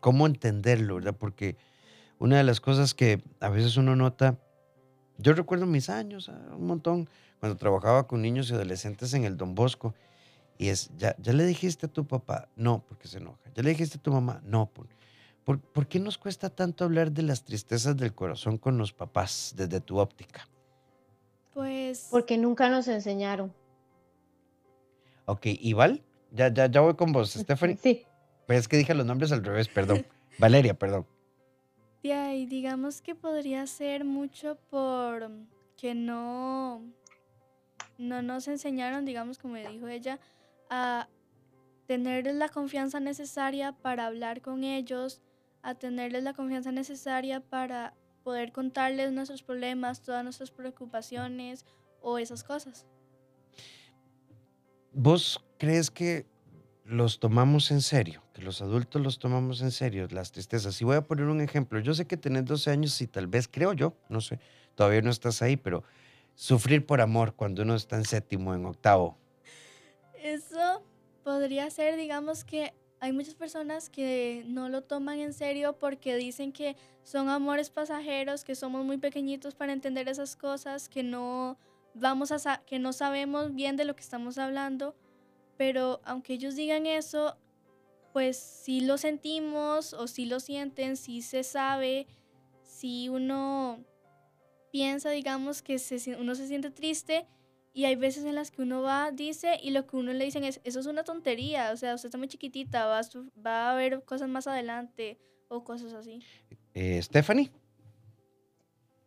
¿Cómo 0.00 0.26
entenderlo, 0.26 0.96
verdad? 0.96 1.14
Porque 1.16 1.56
una 2.18 2.38
de 2.38 2.42
las 2.42 2.60
cosas 2.60 2.92
que 2.92 3.22
a 3.38 3.50
veces 3.50 3.76
uno 3.76 3.94
nota, 3.94 4.36
yo 5.18 5.32
recuerdo 5.34 5.64
mis 5.64 5.88
años, 5.90 6.28
ah, 6.28 6.56
un 6.56 6.66
montón, 6.66 7.08
cuando 7.38 7.56
trabajaba 7.56 8.08
con 8.08 8.20
niños 8.20 8.50
y 8.50 8.54
adolescentes 8.54 9.14
en 9.14 9.22
el 9.22 9.36
Don 9.36 9.54
Bosco, 9.54 9.94
y 10.58 10.70
es, 10.70 10.90
¿ya, 10.98 11.14
le 11.22 11.46
dijiste 11.46 11.86
a 11.86 11.88
tu 11.88 12.04
papá? 12.04 12.48
No, 12.56 12.84
porque 12.84 13.06
se 13.06 13.18
enoja. 13.18 13.38
¿Ya 13.54 13.62
le 13.62 13.70
dijiste 13.70 13.98
a 13.98 14.02
tu 14.02 14.10
mamá? 14.10 14.42
No, 14.44 14.68
por, 15.44 15.60
por, 15.60 15.86
qué 15.86 16.00
nos 16.00 16.18
cuesta 16.18 16.50
tanto 16.50 16.82
hablar 16.82 17.12
de 17.12 17.22
las 17.22 17.44
tristezas 17.44 17.96
del 17.96 18.12
corazón 18.12 18.58
con 18.58 18.76
los 18.76 18.92
papás 18.92 19.54
desde 19.56 19.80
tu 19.80 19.98
óptica? 19.98 20.48
Pues... 21.54 22.08
Porque 22.10 22.38
nunca 22.38 22.68
nos 22.68 22.88
enseñaron. 22.88 23.52
Ok, 25.26 25.46
Val? 25.74 26.02
Ya, 26.32 26.52
ya, 26.52 26.66
ya 26.66 26.80
voy 26.80 26.94
con 26.94 27.12
vos, 27.12 27.30
Stephanie. 27.30 27.76
Sí. 27.76 28.04
Pues 28.46 28.60
es 28.60 28.68
que 28.68 28.76
dije 28.76 28.94
los 28.94 29.06
nombres 29.06 29.32
al 29.32 29.44
revés, 29.44 29.68
perdón. 29.68 30.06
Valeria, 30.38 30.74
perdón. 30.74 31.06
y 32.02 32.46
digamos 32.46 33.02
que 33.02 33.14
podría 33.14 33.66
ser 33.66 34.04
mucho 34.04 34.58
por 34.70 35.30
que 35.76 35.94
no 35.94 36.82
no 38.00 38.22
nos 38.22 38.48
enseñaron, 38.48 39.04
digamos, 39.04 39.38
como 39.38 39.56
dijo 39.56 39.86
ella, 39.86 40.18
a 40.70 41.08
tenerles 41.86 42.34
la 42.36 42.48
confianza 42.48 42.98
necesaria 42.98 43.72
para 43.72 44.06
hablar 44.06 44.40
con 44.40 44.64
ellos, 44.64 45.20
a 45.62 45.74
tenerles 45.74 46.22
la 46.22 46.32
confianza 46.32 46.72
necesaria 46.72 47.40
para 47.40 47.94
poder 48.22 48.52
contarles 48.52 49.12
nuestros 49.12 49.42
problemas, 49.42 50.02
todas 50.02 50.24
nuestras 50.24 50.50
preocupaciones 50.50 51.64
o 52.00 52.18
esas 52.18 52.44
cosas. 52.44 52.86
¿Vos 54.92 55.44
crees 55.58 55.90
que 55.90 56.26
los 56.84 57.20
tomamos 57.20 57.70
en 57.70 57.80
serio, 57.80 58.22
que 58.34 58.42
los 58.42 58.60
adultos 58.62 59.00
los 59.00 59.18
tomamos 59.18 59.62
en 59.62 59.70
serio, 59.70 60.08
las 60.10 60.32
tristezas? 60.32 60.80
Y 60.80 60.84
voy 60.84 60.96
a 60.96 61.02
poner 61.02 61.26
un 61.26 61.40
ejemplo. 61.40 61.78
Yo 61.78 61.94
sé 61.94 62.06
que 62.06 62.16
tenés 62.16 62.44
12 62.44 62.70
años 62.70 63.00
y 63.00 63.06
tal 63.06 63.26
vez, 63.26 63.48
creo 63.48 63.72
yo, 63.72 63.94
no 64.08 64.20
sé, 64.20 64.40
todavía 64.74 65.02
no 65.02 65.10
estás 65.10 65.42
ahí, 65.42 65.56
pero 65.56 65.84
sufrir 66.34 66.86
por 66.86 67.00
amor 67.00 67.34
cuando 67.34 67.62
uno 67.62 67.74
está 67.74 67.96
en 67.96 68.04
séptimo, 68.04 68.54
en 68.54 68.64
octavo? 68.64 69.16
Eso 70.22 70.82
podría 71.22 71.70
ser, 71.70 71.96
digamos 71.96 72.44
que 72.44 72.72
hay 73.00 73.12
muchas 73.12 73.34
personas 73.34 73.88
que 73.88 74.44
no 74.46 74.68
lo 74.68 74.82
toman 74.82 75.20
en 75.20 75.32
serio 75.32 75.78
porque 75.78 76.16
dicen 76.16 76.52
que 76.52 76.76
son 77.02 77.30
amores 77.30 77.70
pasajeros, 77.70 78.44
que 78.44 78.54
somos 78.54 78.84
muy 78.84 78.98
pequeñitos 78.98 79.54
para 79.54 79.72
entender 79.72 80.08
esas 80.08 80.36
cosas, 80.36 80.88
que 80.90 81.02
no 81.02 81.58
vamos 81.94 82.30
a 82.30 82.58
que 82.66 82.78
no 82.78 82.92
sabemos 82.92 83.54
bien 83.54 83.76
de 83.76 83.86
lo 83.86 83.96
que 83.96 84.02
estamos 84.02 84.36
hablando, 84.36 84.94
pero 85.56 86.00
aunque 86.04 86.34
ellos 86.34 86.56
digan 86.56 86.86
eso, 86.86 87.36
pues 88.12 88.36
si 88.36 88.82
lo 88.82 88.98
sentimos 88.98 89.94
o 89.94 90.06
si 90.06 90.26
lo 90.26 90.38
sienten, 90.38 90.96
si 90.96 91.22
se 91.22 91.42
sabe, 91.42 92.06
si 92.62 93.08
uno 93.08 93.82
piensa, 94.70 95.10
digamos, 95.10 95.62
que 95.62 95.80
uno 96.18 96.34
se 96.34 96.46
siente 96.46 96.70
triste 96.70 97.26
y 97.72 97.84
hay 97.84 97.96
veces 97.96 98.24
en 98.24 98.34
las 98.34 98.50
que 98.50 98.62
uno 98.62 98.82
va, 98.82 99.12
dice, 99.12 99.58
y 99.62 99.70
lo 99.70 99.86
que 99.86 99.96
uno 99.96 100.12
le 100.12 100.24
dicen 100.24 100.44
es, 100.44 100.60
eso 100.64 100.80
es 100.80 100.86
una 100.86 101.04
tontería, 101.04 101.70
o 101.72 101.76
sea, 101.76 101.94
usted 101.94 102.08
está 102.08 102.18
muy 102.18 102.28
chiquitita, 102.28 102.86
va 102.86 102.98
a, 102.98 103.02
va 103.44 103.68
a 103.68 103.72
haber 103.72 104.02
cosas 104.04 104.28
más 104.28 104.46
adelante 104.46 105.18
o 105.48 105.64
cosas 105.64 105.92
así. 105.92 106.20
Eh, 106.74 107.00
Stephanie. 107.02 107.50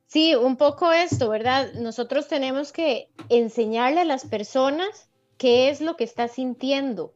Sí, 0.08 0.36
un 0.36 0.58
poco 0.58 0.92
esto, 0.92 1.30
¿verdad? 1.30 1.74
Nosotros 1.74 2.28
tenemos 2.28 2.72
que 2.72 3.10
enseñarle 3.30 4.02
a 4.02 4.06
las 4.06 4.26
personas 4.26 5.10
qué 5.38 5.70
es 5.70 5.82
lo 5.82 5.98
que 5.98 6.04
está 6.04 6.28
sintiendo. 6.28 7.14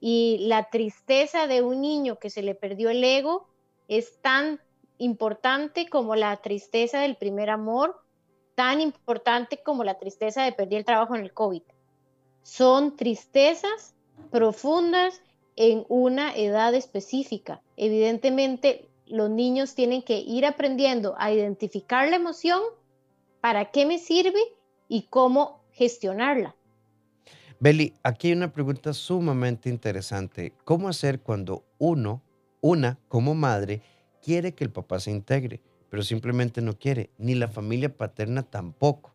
Y 0.00 0.38
la 0.48 0.68
tristeza 0.68 1.46
de 1.46 1.62
un 1.62 1.80
niño 1.80 2.18
que 2.18 2.30
se 2.30 2.42
le 2.42 2.56
perdió 2.56 2.90
el 2.90 3.04
ego 3.04 3.48
es 3.86 4.20
tan 4.20 4.60
importante 4.98 5.88
como 5.88 6.16
la 6.16 6.36
tristeza 6.38 7.00
del 7.00 7.16
primer 7.16 7.50
amor, 7.50 8.01
tan 8.54 8.80
importante 8.80 9.60
como 9.62 9.84
la 9.84 9.98
tristeza 9.98 10.44
de 10.44 10.52
perder 10.52 10.78
el 10.78 10.84
trabajo 10.84 11.14
en 11.14 11.22
el 11.22 11.32
COVID. 11.32 11.62
Son 12.42 12.96
tristezas 12.96 13.94
profundas 14.30 15.22
en 15.56 15.84
una 15.88 16.34
edad 16.34 16.74
específica. 16.74 17.62
Evidentemente, 17.76 18.88
los 19.06 19.30
niños 19.30 19.74
tienen 19.74 20.02
que 20.02 20.18
ir 20.18 20.46
aprendiendo 20.46 21.14
a 21.18 21.32
identificar 21.32 22.08
la 22.08 22.16
emoción, 22.16 22.60
para 23.40 23.72
qué 23.72 23.86
me 23.86 23.98
sirve 23.98 24.40
y 24.88 25.02
cómo 25.10 25.64
gestionarla. 25.72 26.54
Beli, 27.58 27.94
aquí 28.02 28.28
hay 28.28 28.34
una 28.34 28.52
pregunta 28.52 28.92
sumamente 28.92 29.68
interesante. 29.68 30.52
¿Cómo 30.64 30.88
hacer 30.88 31.20
cuando 31.20 31.64
uno, 31.78 32.22
una 32.60 32.98
como 33.08 33.34
madre, 33.34 33.82
quiere 34.22 34.54
que 34.54 34.64
el 34.64 34.70
papá 34.70 35.00
se 35.00 35.10
integre, 35.10 35.60
pero 35.92 36.02
simplemente 36.02 36.62
no 36.62 36.78
quiere, 36.78 37.10
ni 37.18 37.34
la 37.34 37.48
familia 37.48 37.94
paterna 37.94 38.44
tampoco. 38.44 39.14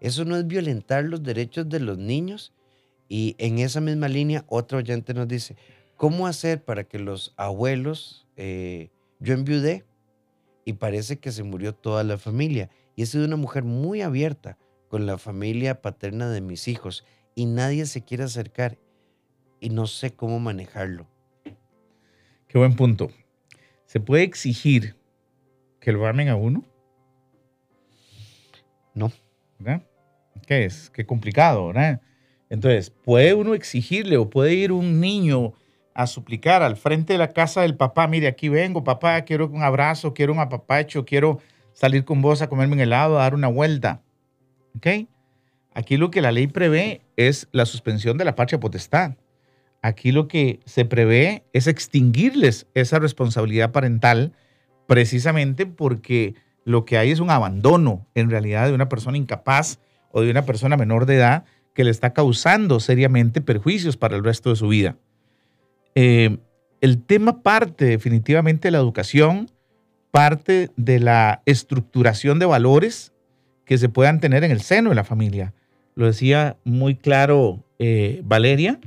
Eso 0.00 0.24
no 0.24 0.36
es 0.36 0.44
violentar 0.44 1.04
los 1.04 1.22
derechos 1.22 1.68
de 1.68 1.78
los 1.78 1.98
niños. 1.98 2.52
Y 3.08 3.36
en 3.38 3.60
esa 3.60 3.80
misma 3.80 4.08
línea, 4.08 4.44
otro 4.48 4.78
oyente 4.78 5.14
nos 5.14 5.28
dice, 5.28 5.54
¿cómo 5.94 6.26
hacer 6.26 6.64
para 6.64 6.82
que 6.82 6.98
los 6.98 7.32
abuelos, 7.36 8.26
eh, 8.36 8.90
yo 9.20 9.34
enviudé 9.34 9.84
y 10.64 10.72
parece 10.72 11.20
que 11.20 11.30
se 11.30 11.44
murió 11.44 11.76
toda 11.76 12.02
la 12.02 12.18
familia 12.18 12.70
y 12.96 13.02
he 13.02 13.06
sido 13.06 13.24
una 13.24 13.36
mujer 13.36 13.62
muy 13.62 14.02
abierta 14.02 14.58
con 14.88 15.06
la 15.06 15.16
familia 15.16 15.80
paterna 15.80 16.28
de 16.28 16.40
mis 16.40 16.66
hijos 16.66 17.04
y 17.36 17.46
nadie 17.46 17.86
se 17.86 18.02
quiere 18.02 18.24
acercar 18.24 18.78
y 19.60 19.70
no 19.70 19.86
sé 19.86 20.12
cómo 20.12 20.40
manejarlo. 20.40 21.06
Qué 22.48 22.58
buen 22.58 22.74
punto. 22.74 23.12
¿Se 23.86 24.00
puede 24.00 24.24
exigir 24.24 24.98
que 25.80 25.92
lo 25.92 26.06
amen 26.06 26.28
a 26.28 26.36
uno? 26.36 26.64
No. 28.94 29.10
¿Verdad? 29.58 29.82
¿Qué 30.46 30.64
es? 30.64 30.90
Qué 30.90 31.04
complicado, 31.04 31.68
¿verdad? 31.68 32.00
Entonces, 32.48 32.90
¿puede 32.90 33.34
uno 33.34 33.54
exigirle 33.54 34.16
o 34.16 34.28
puede 34.28 34.54
ir 34.54 34.72
un 34.72 35.00
niño 35.00 35.54
a 35.94 36.06
suplicar 36.06 36.62
al 36.62 36.76
frente 36.76 37.14
de 37.14 37.18
la 37.18 37.32
casa 37.32 37.62
del 37.62 37.76
papá, 37.76 38.06
mire, 38.06 38.26
aquí 38.26 38.48
vengo, 38.48 38.84
papá, 38.84 39.22
quiero 39.22 39.48
un 39.48 39.62
abrazo, 39.62 40.14
quiero 40.14 40.32
un 40.32 40.38
apapacho, 40.38 41.04
quiero 41.04 41.40
salir 41.72 42.04
con 42.04 42.22
vos 42.22 42.42
a 42.42 42.48
comerme 42.48 42.74
un 42.74 42.80
helado, 42.80 43.18
a 43.18 43.22
dar 43.22 43.34
una 43.34 43.48
vuelta? 43.48 44.02
¿Ok? 44.76 45.08
Aquí 45.72 45.96
lo 45.96 46.10
que 46.10 46.20
la 46.20 46.32
ley 46.32 46.46
prevé 46.46 47.02
es 47.16 47.48
la 47.52 47.66
suspensión 47.66 48.18
de 48.18 48.24
la 48.24 48.34
patria 48.34 48.60
potestad. 48.60 49.12
Aquí 49.82 50.12
lo 50.12 50.28
que 50.28 50.60
se 50.64 50.84
prevé 50.84 51.44
es 51.52 51.66
extinguirles 51.66 52.66
esa 52.74 52.98
responsabilidad 52.98 53.72
parental 53.72 54.32
precisamente 54.90 55.66
porque 55.66 56.34
lo 56.64 56.84
que 56.84 56.98
hay 56.98 57.12
es 57.12 57.20
un 57.20 57.30
abandono 57.30 58.08
en 58.16 58.28
realidad 58.28 58.66
de 58.66 58.74
una 58.74 58.88
persona 58.88 59.16
incapaz 59.16 59.78
o 60.10 60.20
de 60.20 60.32
una 60.32 60.44
persona 60.44 60.76
menor 60.76 61.06
de 61.06 61.14
edad 61.14 61.44
que 61.74 61.84
le 61.84 61.92
está 61.92 62.12
causando 62.12 62.80
seriamente 62.80 63.40
perjuicios 63.40 63.96
para 63.96 64.16
el 64.16 64.24
resto 64.24 64.50
de 64.50 64.56
su 64.56 64.66
vida. 64.66 64.96
Eh, 65.94 66.38
el 66.80 67.04
tema 67.04 67.40
parte 67.40 67.84
definitivamente 67.84 68.66
de 68.66 68.72
la 68.72 68.78
educación, 68.78 69.48
parte 70.10 70.70
de 70.74 70.98
la 70.98 71.42
estructuración 71.46 72.40
de 72.40 72.46
valores 72.46 73.12
que 73.66 73.78
se 73.78 73.88
puedan 73.88 74.18
tener 74.18 74.42
en 74.42 74.50
el 74.50 74.60
seno 74.60 74.88
de 74.88 74.96
la 74.96 75.04
familia. 75.04 75.54
Lo 75.94 76.06
decía 76.06 76.56
muy 76.64 76.96
claro 76.96 77.62
eh, 77.78 78.22
Valeria, 78.24 78.80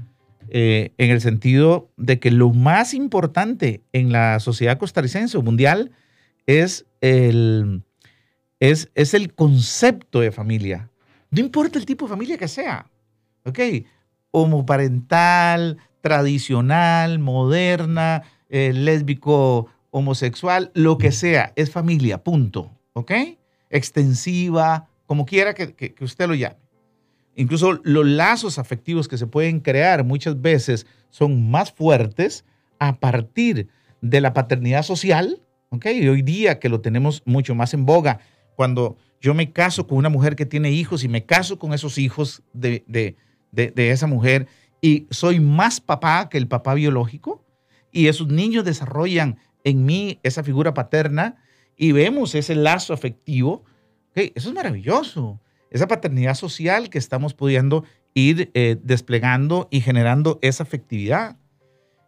eh, 0.50 0.94
en 0.98 1.12
el 1.12 1.22
sentido 1.22 1.92
de 1.98 2.20
que 2.20 2.32
lo 2.32 2.52
más 2.52 2.94
importante 2.94 3.84
en 3.94 4.12
la 4.12 4.40
sociedad 4.40 4.78
costarricense 4.78 5.38
o 5.38 5.42
mundial 5.42 5.92
es 6.46 6.86
el, 7.02 7.84
es, 8.60 8.92
es 8.96 9.14
el 9.14 9.34
concepto 9.34 10.20
de 10.20 10.32
familia. 10.32 10.90
No 11.32 11.40
importa 11.40 11.80
el 11.80 11.86
tipo 11.86 12.06
de 12.06 12.10
familia 12.10 12.38
que 12.38 12.48
sea, 12.48 12.90
¿ok? 13.46 13.60
Homoparental, 14.32 15.78
tradicional, 16.02 17.20
moderna, 17.20 18.24
eh, 18.50 18.72
lésbico, 18.74 19.68
homosexual, 19.92 20.72
lo 20.74 20.98
que 20.98 21.12
sea, 21.12 21.54
es 21.56 21.72
familia, 21.72 22.24
punto, 22.24 22.72
¿ok? 22.94 23.12
Extensiva, 23.70 24.90
como 25.06 25.26
quiera 25.26 25.54
que, 25.54 25.74
que 25.74 26.04
usted 26.04 26.28
lo 26.28 26.36
llame. 26.36 26.62
Incluso 27.36 27.80
los 27.84 28.06
lazos 28.06 28.60
afectivos 28.60 29.08
que 29.08 29.17
se 29.17 29.28
pueden 29.28 29.60
crear 29.60 30.04
muchas 30.04 30.41
veces 30.41 30.86
son 31.10 31.50
más 31.50 31.72
fuertes 31.72 32.46
a 32.80 33.00
partir 33.00 33.69
de 34.02 34.22
la 34.22 34.34
paternidad 34.34 34.84
social, 34.84 35.41
¿ok? 35.69 35.86
Y 35.88 36.08
hoy 36.08 36.22
día 36.22 36.60
que 36.60 36.69
lo 36.69 36.82
tenemos 36.82 37.24
mucho 37.26 37.56
más 37.56 37.74
en 37.74 37.86
boga, 37.86 38.19
cuando 38.56 38.98
yo 39.19 39.34
me 39.34 39.52
caso 39.52 39.88
con 39.88 39.98
una 39.98 40.10
mujer 40.10 40.36
que 40.36 40.46
tiene 40.46 40.72
hijos 40.72 41.04
y 41.04 41.08
me 41.08 41.26
caso 41.26 41.58
con 41.58 41.74
esos 41.74 41.98
hijos 41.98 42.43
de, 42.54 42.84
de, 42.88 43.15
de, 43.52 43.91
esa 43.91 44.06
mujer 44.06 44.48
y 44.82 45.08
soy 45.10 45.39
más 45.39 45.80
papá 45.80 46.30
que 46.30 46.38
el 46.38 46.48
papá 46.48 46.74
biológico 46.74 47.46
y 47.91 48.08
esos 48.08 48.28
niños 48.28 48.65
desarrollan 48.65 49.38
en 49.63 49.86
mí 49.86 50.19
esa 50.24 50.43
figura 50.43 50.74
paterna 50.74 51.38
y 51.78 51.93
vemos 51.93 52.36
ese 52.36 52.54
lazo 52.54 52.93
afectivo, 52.93 53.63
¿ok? 54.12 54.32
Eso 54.36 54.50
es 54.50 54.56
maravilloso 54.56 55.39
esa 55.74 55.88
paternidad 55.88 56.36
social 56.36 56.90
que 56.90 57.00
estamos 57.00 57.34
pudiendo 57.34 57.84
ir 58.14 58.52
eh, 58.54 58.78
desplegando 58.82 59.68
y 59.72 59.82
generando 59.82 60.38
esa 60.44 60.64
afectividad. 60.64 61.36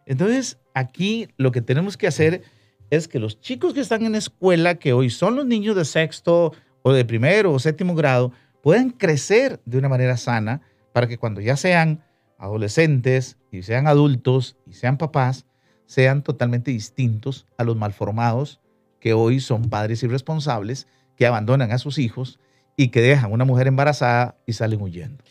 Entonces, 0.06 0.58
aquí 0.72 1.28
lo 1.36 1.50
que 1.50 1.60
tenemos 1.60 1.96
que 1.96 2.06
hacer 2.06 2.42
es 2.90 3.08
que 3.08 3.18
los 3.18 3.40
chicos 3.40 3.74
que 3.74 3.80
están 3.80 4.06
en 4.06 4.14
escuela, 4.14 4.76
que 4.76 4.92
hoy 4.92 5.10
son 5.10 5.34
los 5.34 5.46
niños 5.46 5.74
de 5.74 5.84
sexto 5.84 6.52
o 6.82 6.92
de 6.92 7.04
primero 7.04 7.52
o 7.52 7.58
séptimo 7.58 7.96
grado, 7.96 8.32
puedan 8.62 8.90
crecer 8.90 9.60
de 9.64 9.78
una 9.78 9.88
manera 9.88 10.16
sana 10.16 10.62
para 10.92 11.08
que 11.08 11.18
cuando 11.18 11.40
ya 11.40 11.56
sean 11.56 12.04
adolescentes 12.38 13.36
y 13.50 13.62
sean 13.62 13.88
adultos 13.88 14.56
y 14.64 14.74
sean 14.74 14.96
papás, 14.96 15.44
sean 15.86 16.22
totalmente 16.22 16.70
distintos 16.70 17.46
a 17.58 17.64
los 17.64 17.76
malformados 17.76 18.60
que 19.00 19.12
hoy 19.12 19.40
son 19.40 19.68
padres 19.68 20.04
irresponsables 20.04 20.86
que 21.16 21.26
abandonan 21.26 21.72
a 21.72 21.78
sus 21.78 21.98
hijos 21.98 22.38
y 22.76 22.88
que 22.88 23.00
dejan 23.00 23.32
una 23.32 23.44
mujer 23.44 23.66
embarazada 23.66 24.36
y 24.46 24.52
salen 24.52 24.80
huyendo. 24.80 25.24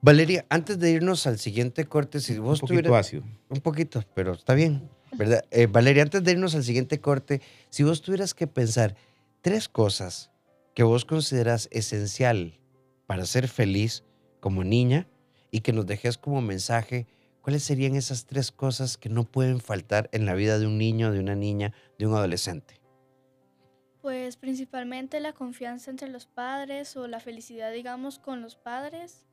Valeria, 0.00 0.46
antes 0.48 0.78
de 0.78 0.90
irnos 0.90 1.26
al 1.26 1.38
siguiente 1.38 1.84
corte, 1.84 2.20
si 2.20 2.38
vos 2.38 2.62
un 2.62 2.68
poquito 2.68 2.96
ácido. 2.96 3.24
Un 3.48 3.60
poquito, 3.60 4.04
pero 4.14 4.32
está 4.32 4.54
bien, 4.54 4.88
¿verdad? 5.12 5.44
Eh, 5.50 5.66
Valeria, 5.66 6.02
antes 6.02 6.22
de 6.22 6.32
irnos 6.32 6.54
al 6.54 6.64
siguiente 6.64 7.00
corte, 7.00 7.40
si 7.70 7.82
vos 7.82 8.02
tuvieras 8.02 8.34
que 8.34 8.46
pensar 8.46 8.96
tres 9.40 9.68
cosas 9.68 10.30
que 10.74 10.82
vos 10.82 11.04
consideras 11.04 11.68
esencial 11.72 12.58
para 13.06 13.24
ser 13.26 13.48
feliz 13.48 14.04
como 14.40 14.64
niña 14.64 15.08
y 15.50 15.60
que 15.60 15.72
nos 15.72 15.86
dejes 15.86 16.18
como 16.18 16.40
mensaje, 16.42 17.06
¿cuáles 17.40 17.62
serían 17.62 17.96
esas 17.96 18.26
tres 18.26 18.52
cosas 18.52 18.96
que 18.98 19.08
no 19.08 19.24
pueden 19.24 19.60
faltar 19.60 20.08
en 20.12 20.26
la 20.26 20.34
vida 20.34 20.58
de 20.58 20.66
un 20.66 20.78
niño, 20.78 21.12
de 21.12 21.20
una 21.20 21.34
niña, 21.34 21.72
de 21.98 22.06
un 22.06 22.14
adolescente? 22.14 22.80
Pues 24.06 24.36
principalmente 24.36 25.18
la 25.18 25.32
confianza 25.32 25.90
entre 25.90 26.08
los 26.08 26.26
padres 26.26 26.96
o 26.96 27.08
la 27.08 27.18
felicidad, 27.18 27.72
digamos, 27.72 28.20
con 28.20 28.40
los 28.40 28.54
padres. 28.54 29.26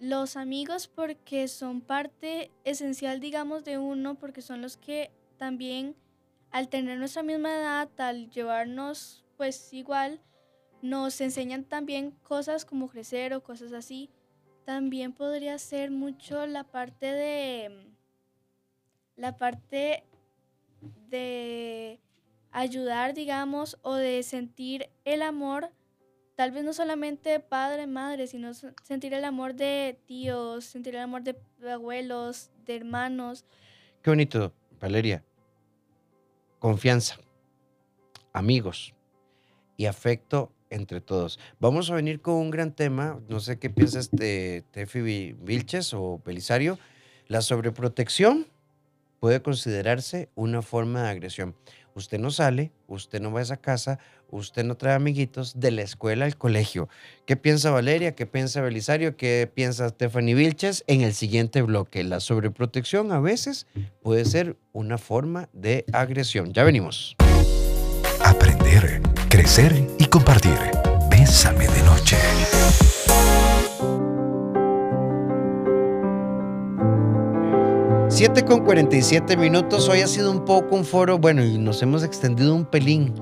Los 0.00 0.38
amigos 0.38 0.88
porque 0.88 1.46
son 1.46 1.82
parte 1.82 2.50
esencial, 2.64 3.20
digamos, 3.20 3.64
de 3.64 3.76
uno, 3.76 4.14
porque 4.14 4.40
son 4.40 4.62
los 4.62 4.78
que 4.78 5.10
también 5.36 5.94
al 6.50 6.70
tener 6.70 6.98
nuestra 6.98 7.22
misma 7.22 7.50
edad, 7.54 7.90
al 8.00 8.30
llevarnos 8.30 9.26
pues 9.36 9.74
igual, 9.74 10.22
nos 10.80 11.20
enseñan 11.20 11.64
también 11.64 12.12
cosas 12.22 12.64
como 12.64 12.88
crecer 12.88 13.34
o 13.34 13.42
cosas 13.42 13.74
así. 13.74 14.08
También 14.64 15.12
podría 15.12 15.58
ser 15.58 15.90
mucho 15.90 16.46
la 16.46 16.64
parte 16.64 17.12
de 17.12 17.92
la 19.16 19.36
parte 19.36 20.06
de 21.10 22.00
ayudar, 22.52 23.14
digamos, 23.14 23.78
o 23.82 23.94
de 23.94 24.22
sentir 24.22 24.90
el 25.04 25.22
amor, 25.22 25.70
tal 26.36 26.52
vez 26.52 26.64
no 26.64 26.72
solamente 26.72 27.30
de 27.30 27.40
padre, 27.40 27.86
madre, 27.86 28.26
sino 28.26 28.52
sentir 28.54 29.14
el 29.14 29.24
amor 29.24 29.54
de 29.54 29.98
tíos, 30.06 30.64
sentir 30.64 30.94
el 30.94 31.00
amor 31.00 31.22
de 31.22 31.36
abuelos, 31.70 32.50
de 32.64 32.76
hermanos. 32.76 33.44
Qué 34.02 34.10
bonito, 34.10 34.52
Valeria. 34.80 35.24
Confianza, 36.58 37.16
amigos 38.32 38.94
y 39.76 39.86
afecto 39.86 40.52
entre 40.70 41.00
todos. 41.00 41.38
Vamos 41.60 41.90
a 41.90 41.94
venir 41.94 42.20
con 42.20 42.34
un 42.34 42.50
gran 42.50 42.72
tema, 42.72 43.20
no 43.28 43.40
sé 43.40 43.58
qué 43.58 43.70
piensas 43.70 44.10
de 44.10 44.64
Tefi 44.70 45.32
Vilches 45.34 45.92
o 45.94 46.20
Belisario. 46.24 46.78
La 47.28 47.42
sobreprotección 47.42 48.46
puede 49.20 49.42
considerarse 49.42 50.30
una 50.34 50.62
forma 50.62 51.04
de 51.04 51.10
agresión. 51.10 51.54
Usted 51.94 52.18
no 52.18 52.30
sale, 52.30 52.72
usted 52.86 53.20
no 53.20 53.32
va 53.32 53.40
a 53.40 53.42
esa 53.42 53.56
casa, 53.56 53.98
usted 54.30 54.64
no 54.64 54.76
trae 54.76 54.94
amiguitos 54.94 55.60
de 55.60 55.70
la 55.70 55.82
escuela 55.82 56.24
al 56.24 56.36
colegio. 56.36 56.88
¿Qué 57.26 57.36
piensa 57.36 57.70
Valeria? 57.70 58.14
¿Qué 58.14 58.26
piensa 58.26 58.60
Belisario? 58.60 59.16
¿Qué 59.16 59.50
piensa 59.52 59.88
Stephanie 59.88 60.34
Vilches? 60.34 60.84
En 60.86 61.02
el 61.02 61.12
siguiente 61.12 61.62
bloque, 61.62 62.02
la 62.04 62.20
sobreprotección 62.20 63.12
a 63.12 63.20
veces 63.20 63.66
puede 64.02 64.24
ser 64.24 64.56
una 64.72 64.98
forma 64.98 65.48
de 65.52 65.84
agresión. 65.92 66.52
Ya 66.52 66.64
venimos. 66.64 67.16
Aprender, 68.24 69.02
crecer 69.28 69.86
y 69.98 70.06
compartir. 70.06 70.58
Bésame 71.10 71.68
de 71.68 71.82
noche. 71.82 72.16
7 78.24 78.44
con 78.44 78.64
47 78.64 79.36
minutos. 79.36 79.88
Hoy 79.88 80.00
ha 80.00 80.06
sido 80.06 80.30
un 80.30 80.44
poco 80.44 80.76
un 80.76 80.84
foro, 80.84 81.18
bueno, 81.18 81.44
y 81.44 81.58
nos 81.58 81.82
hemos 81.82 82.04
extendido 82.04 82.54
un 82.54 82.64
pelín 82.64 83.12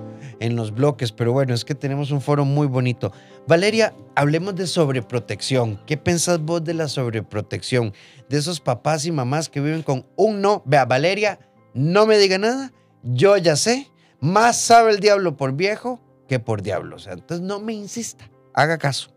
en 0.41 0.57
los 0.57 0.75
bloques, 0.75 1.11
pero 1.11 1.33
bueno, 1.33 1.55
es 1.55 1.65
que 1.65 1.75
tenemos 1.75 2.11
un 2.11 2.21
foro 2.21 2.45
muy 2.45 2.67
bonito. 2.67 3.11
Valeria, 3.49 3.95
hablemos 4.15 4.57
de 4.57 4.67
sobreprotección. 4.67 5.81
¿Qué 5.87 5.97
pensás 5.97 6.39
vos 6.43 6.63
de 6.65 6.75
la 6.75 6.87
sobreprotección? 6.87 7.95
De 8.29 8.37
esos 8.37 8.61
papás 8.61 9.07
y 9.07 9.11
mamás 9.11 9.49
que 9.49 9.63
viven 9.63 9.83
con 9.83 10.05
un 10.17 10.43
no. 10.43 10.63
Vea, 10.67 10.85
Valeria, 10.85 11.39
no 11.73 12.05
me 12.05 12.19
diga 12.19 12.37
nada. 12.37 12.71
Yo 13.03 13.39
ya 13.39 13.57
sé. 13.57 13.91
Más 14.21 14.61
sabe 14.61 14.91
el 14.91 15.01
diablo 15.01 15.35
por 15.35 15.55
viejo 15.55 15.99
que 16.29 16.41
por 16.41 16.61
diablo. 16.61 16.97
O 16.97 16.99
sea, 16.99 17.15
entonces 17.15 17.41
no 17.41 17.59
me 17.59 17.73
insista. 17.73 18.31
Haga 18.53 18.77
caso. 18.77 19.11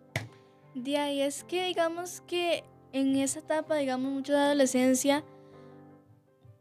De 0.76 0.98
ahí 0.98 1.22
es 1.22 1.44
que 1.44 1.66
digamos 1.68 2.24
que 2.26 2.64
en 2.94 3.18
esa 3.18 3.40
etapa, 3.40 3.76
digamos, 3.76 4.14
mucho 4.14 4.32
de 4.32 4.40
adolescencia, 4.40 5.26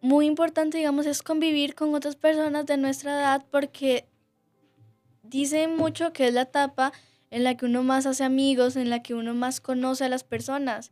muy 0.03 0.27
importante, 0.27 0.79
digamos, 0.79 1.07
es 1.07 1.23
convivir 1.23 1.77
con 1.77 1.95
otras 1.95 2.17
personas 2.17 2.67
de 2.67 2.77
nuestra 2.77 3.13
edad 3.13 3.47
porque 3.51 4.05
dicen 5.23 5.77
mucho 5.77 6.13
que 6.13 6.27
es 6.27 6.35
la 6.35 6.43
etapa 6.43 6.93
en 7.31 7.45
la 7.45 7.57
que 7.57 7.67
uno 7.67 7.85
más 7.85 8.05
hace 8.05 8.25
amigos, 8.25 8.75
en 8.75 8.91
la 8.91 9.01
que 9.01 9.15
uno 9.15 9.33
más 9.33 9.61
conoce 9.61 10.05
a 10.05 10.09
las 10.09 10.25
personas. 10.25 10.91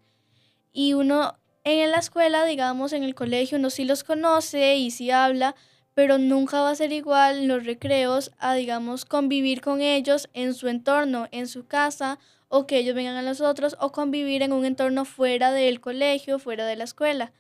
Y 0.73 0.95
uno 0.95 1.37
en 1.65 1.91
la 1.91 1.99
escuela, 1.99 2.45
digamos, 2.45 2.93
en 2.93 3.03
el 3.03 3.17
colegio, 3.17 3.59
uno 3.59 3.69
sí 3.69 3.85
los 3.85 4.05
conoce 4.05 4.77
y 4.77 4.93
sí 4.93 5.11
habla, 5.11 5.57
pero 5.93 6.17
nunca 6.17 6.63
va 6.63 6.71
a 6.71 6.77
ser 6.77 6.93
igual 6.93 7.49
los 7.49 7.67
recreos 7.67 8.31
a, 8.39 8.55
digamos, 8.55 9.05
convivir 9.05 9.61
con 9.61 9.83
ellos 9.83 10.31
en 10.35 10.55
su 10.55 10.69
entorno, 10.69 11.27
en 11.33 11.49
su 11.49 11.67
casa, 11.67 12.21
o 12.49 12.69
que 12.69 12.79
ellos 12.79 12.95
vengan 12.95 13.17
a 13.17 13.23
los 13.23 13.41
otros, 13.41 13.77
o 13.81 13.91
convivir 13.91 14.43
en 14.43 14.53
un 14.53 14.65
entorno 14.65 15.05
fuera 15.05 15.51
del 15.51 15.81
colegio, 15.81 16.39
fuera 16.39 16.65
de 16.65 16.77
la 16.77 16.85
escuela. 16.85 17.33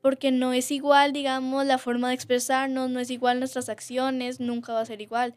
Porque 0.00 0.30
no 0.30 0.52
es 0.52 0.70
igual, 0.70 1.12
digamos, 1.12 1.66
la 1.66 1.78
forma 1.78 2.08
de 2.08 2.14
expresarnos, 2.14 2.90
no 2.90 3.00
es 3.00 3.10
igual 3.10 3.40
nuestras 3.40 3.68
acciones, 3.68 4.40
nunca 4.40 4.72
va 4.72 4.80
a 4.80 4.86
ser 4.86 5.00
igual. 5.00 5.34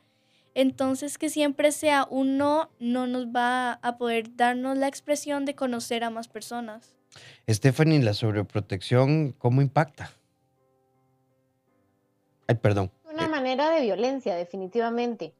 Entonces, 0.53 1.17
que 1.17 1.29
siempre 1.29 1.71
sea 1.71 2.07
uno, 2.09 2.69
no 2.79 3.07
nos 3.07 3.27
va 3.27 3.73
a 3.81 3.97
poder 3.97 4.35
darnos 4.35 4.77
la 4.77 4.87
expresión 4.87 5.45
de 5.45 5.55
conocer 5.55 6.03
a 6.03 6.09
más 6.09 6.27
personas. 6.27 6.95
Stephanie, 7.49 8.01
la 8.01 8.13
sobreprotección, 8.13 9.33
¿cómo 9.37 9.61
impacta? 9.61 10.11
Ay, 12.47 12.55
perdón. 12.55 12.91
Una 13.11 13.27
manera 13.27 13.69
de 13.71 13.81
violencia, 13.81 14.35
definitivamente. 14.35 15.33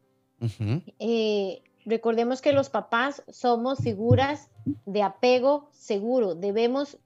Eh, 1.00 1.62
recordemos 1.86 2.42
que 2.42 2.54
los 2.54 2.70
papás 2.70 3.24
somos 3.30 3.80
figuras 3.80 4.50
de 4.86 5.04
apego 5.04 5.70
seguro. 5.72 6.36
Debemos, 6.36 6.98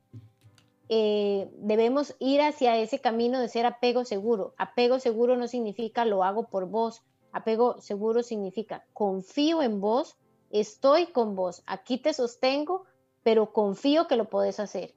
eh, 0.90 1.50
debemos 1.58 2.16
ir 2.20 2.42
hacia 2.42 2.78
ese 2.78 3.00
camino 3.00 3.40
de 3.40 3.50
ser 3.50 3.66
apego 3.66 4.06
seguro. 4.06 4.54
Apego 4.58 5.00
seguro 5.00 5.36
no 5.36 5.48
significa 5.48 6.06
lo 6.06 6.24
hago 6.24 6.48
por 6.48 6.68
vos, 6.68 7.04
Apego 7.36 7.82
seguro 7.82 8.24
significa 8.24 8.86
confío 8.94 9.62
en 9.62 9.82
vos, 9.82 10.16
estoy 10.52 11.08
con 11.08 11.36
vos, 11.36 11.64
aquí 11.66 11.98
te 11.98 12.14
sostengo, 12.14 12.86
pero 13.24 13.52
confío 13.52 14.08
que 14.08 14.16
lo 14.16 14.30
podés 14.30 14.62
hacer. 14.62 14.96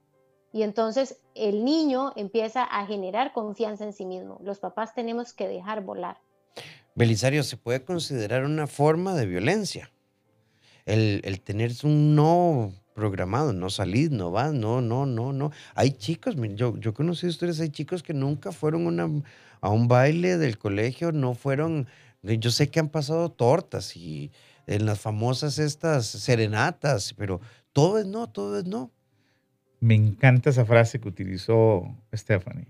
Y 0.53 0.63
entonces 0.63 1.21
el 1.35 1.65
niño 1.65 2.13
empieza 2.15 2.63
a 2.63 2.87
generar 2.87 3.33
confianza 3.33 3.83
en 3.83 3.93
sí 3.93 4.07
mismo. 4.07 4.39
Los 4.45 4.61
papás 4.61 4.95
tenemos 4.95 5.33
que 5.33 5.49
dejar 5.49 5.83
volar. 5.83 6.19
Belisario, 6.95 7.43
¿se 7.43 7.57
puede 7.57 7.85
considerar 7.85 8.45
una 8.45 8.69
forma 8.69 9.17
de 9.17 9.27
violencia? 9.27 9.91
El, 10.87 11.21
el 11.25 11.41
tener 11.41 11.73
un 11.83 12.15
no 12.15 12.73
programado, 12.99 13.53
no 13.53 13.71
salir, 13.71 14.11
no 14.11 14.33
vas, 14.33 14.53
no, 14.53 14.81
no, 14.81 15.07
no, 15.07 15.33
no. 15.33 15.53
Hay 15.75 15.93
chicos, 15.93 16.35
yo, 16.57 16.77
yo 16.79 16.93
conocí 16.93 17.29
ustedes, 17.29 17.61
hay 17.61 17.71
chicos 17.71 18.03
que 18.03 18.13
nunca 18.13 18.51
fueron 18.51 19.23
a 19.61 19.69
un 19.71 19.89
baile 19.89 20.37
del 20.37 20.59
colegio, 20.59 21.13
no 21.13 21.35
fueron 21.35 21.87
yo 22.23 22.51
sé 22.51 22.69
que 22.69 22.81
han 22.81 22.89
pasado 22.89 23.31
tortas 23.31 23.97
y 23.97 24.31
en 24.67 24.87
las 24.87 25.01
famosas 25.01 25.59
estas 25.59 26.07
serenatas, 26.07 27.15
pero 27.15 27.41
todo 27.73 27.99
es 27.99 28.07
no, 28.07 28.29
todo 28.29 28.59
es 28.59 28.67
no. 28.67 28.91
Me 29.81 29.95
encanta 29.95 30.51
esa 30.51 30.65
frase 30.65 31.01
que 31.01 31.09
utilizó 31.09 31.97
Stephanie. 32.13 32.67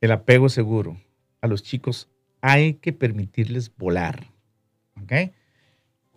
El 0.00 0.12
apego 0.12 0.48
seguro. 0.48 1.00
A 1.40 1.46
los 1.46 1.62
chicos 1.62 2.08
hay 2.40 2.74
que 2.74 2.92
permitirles 2.92 3.74
volar. 3.74 4.30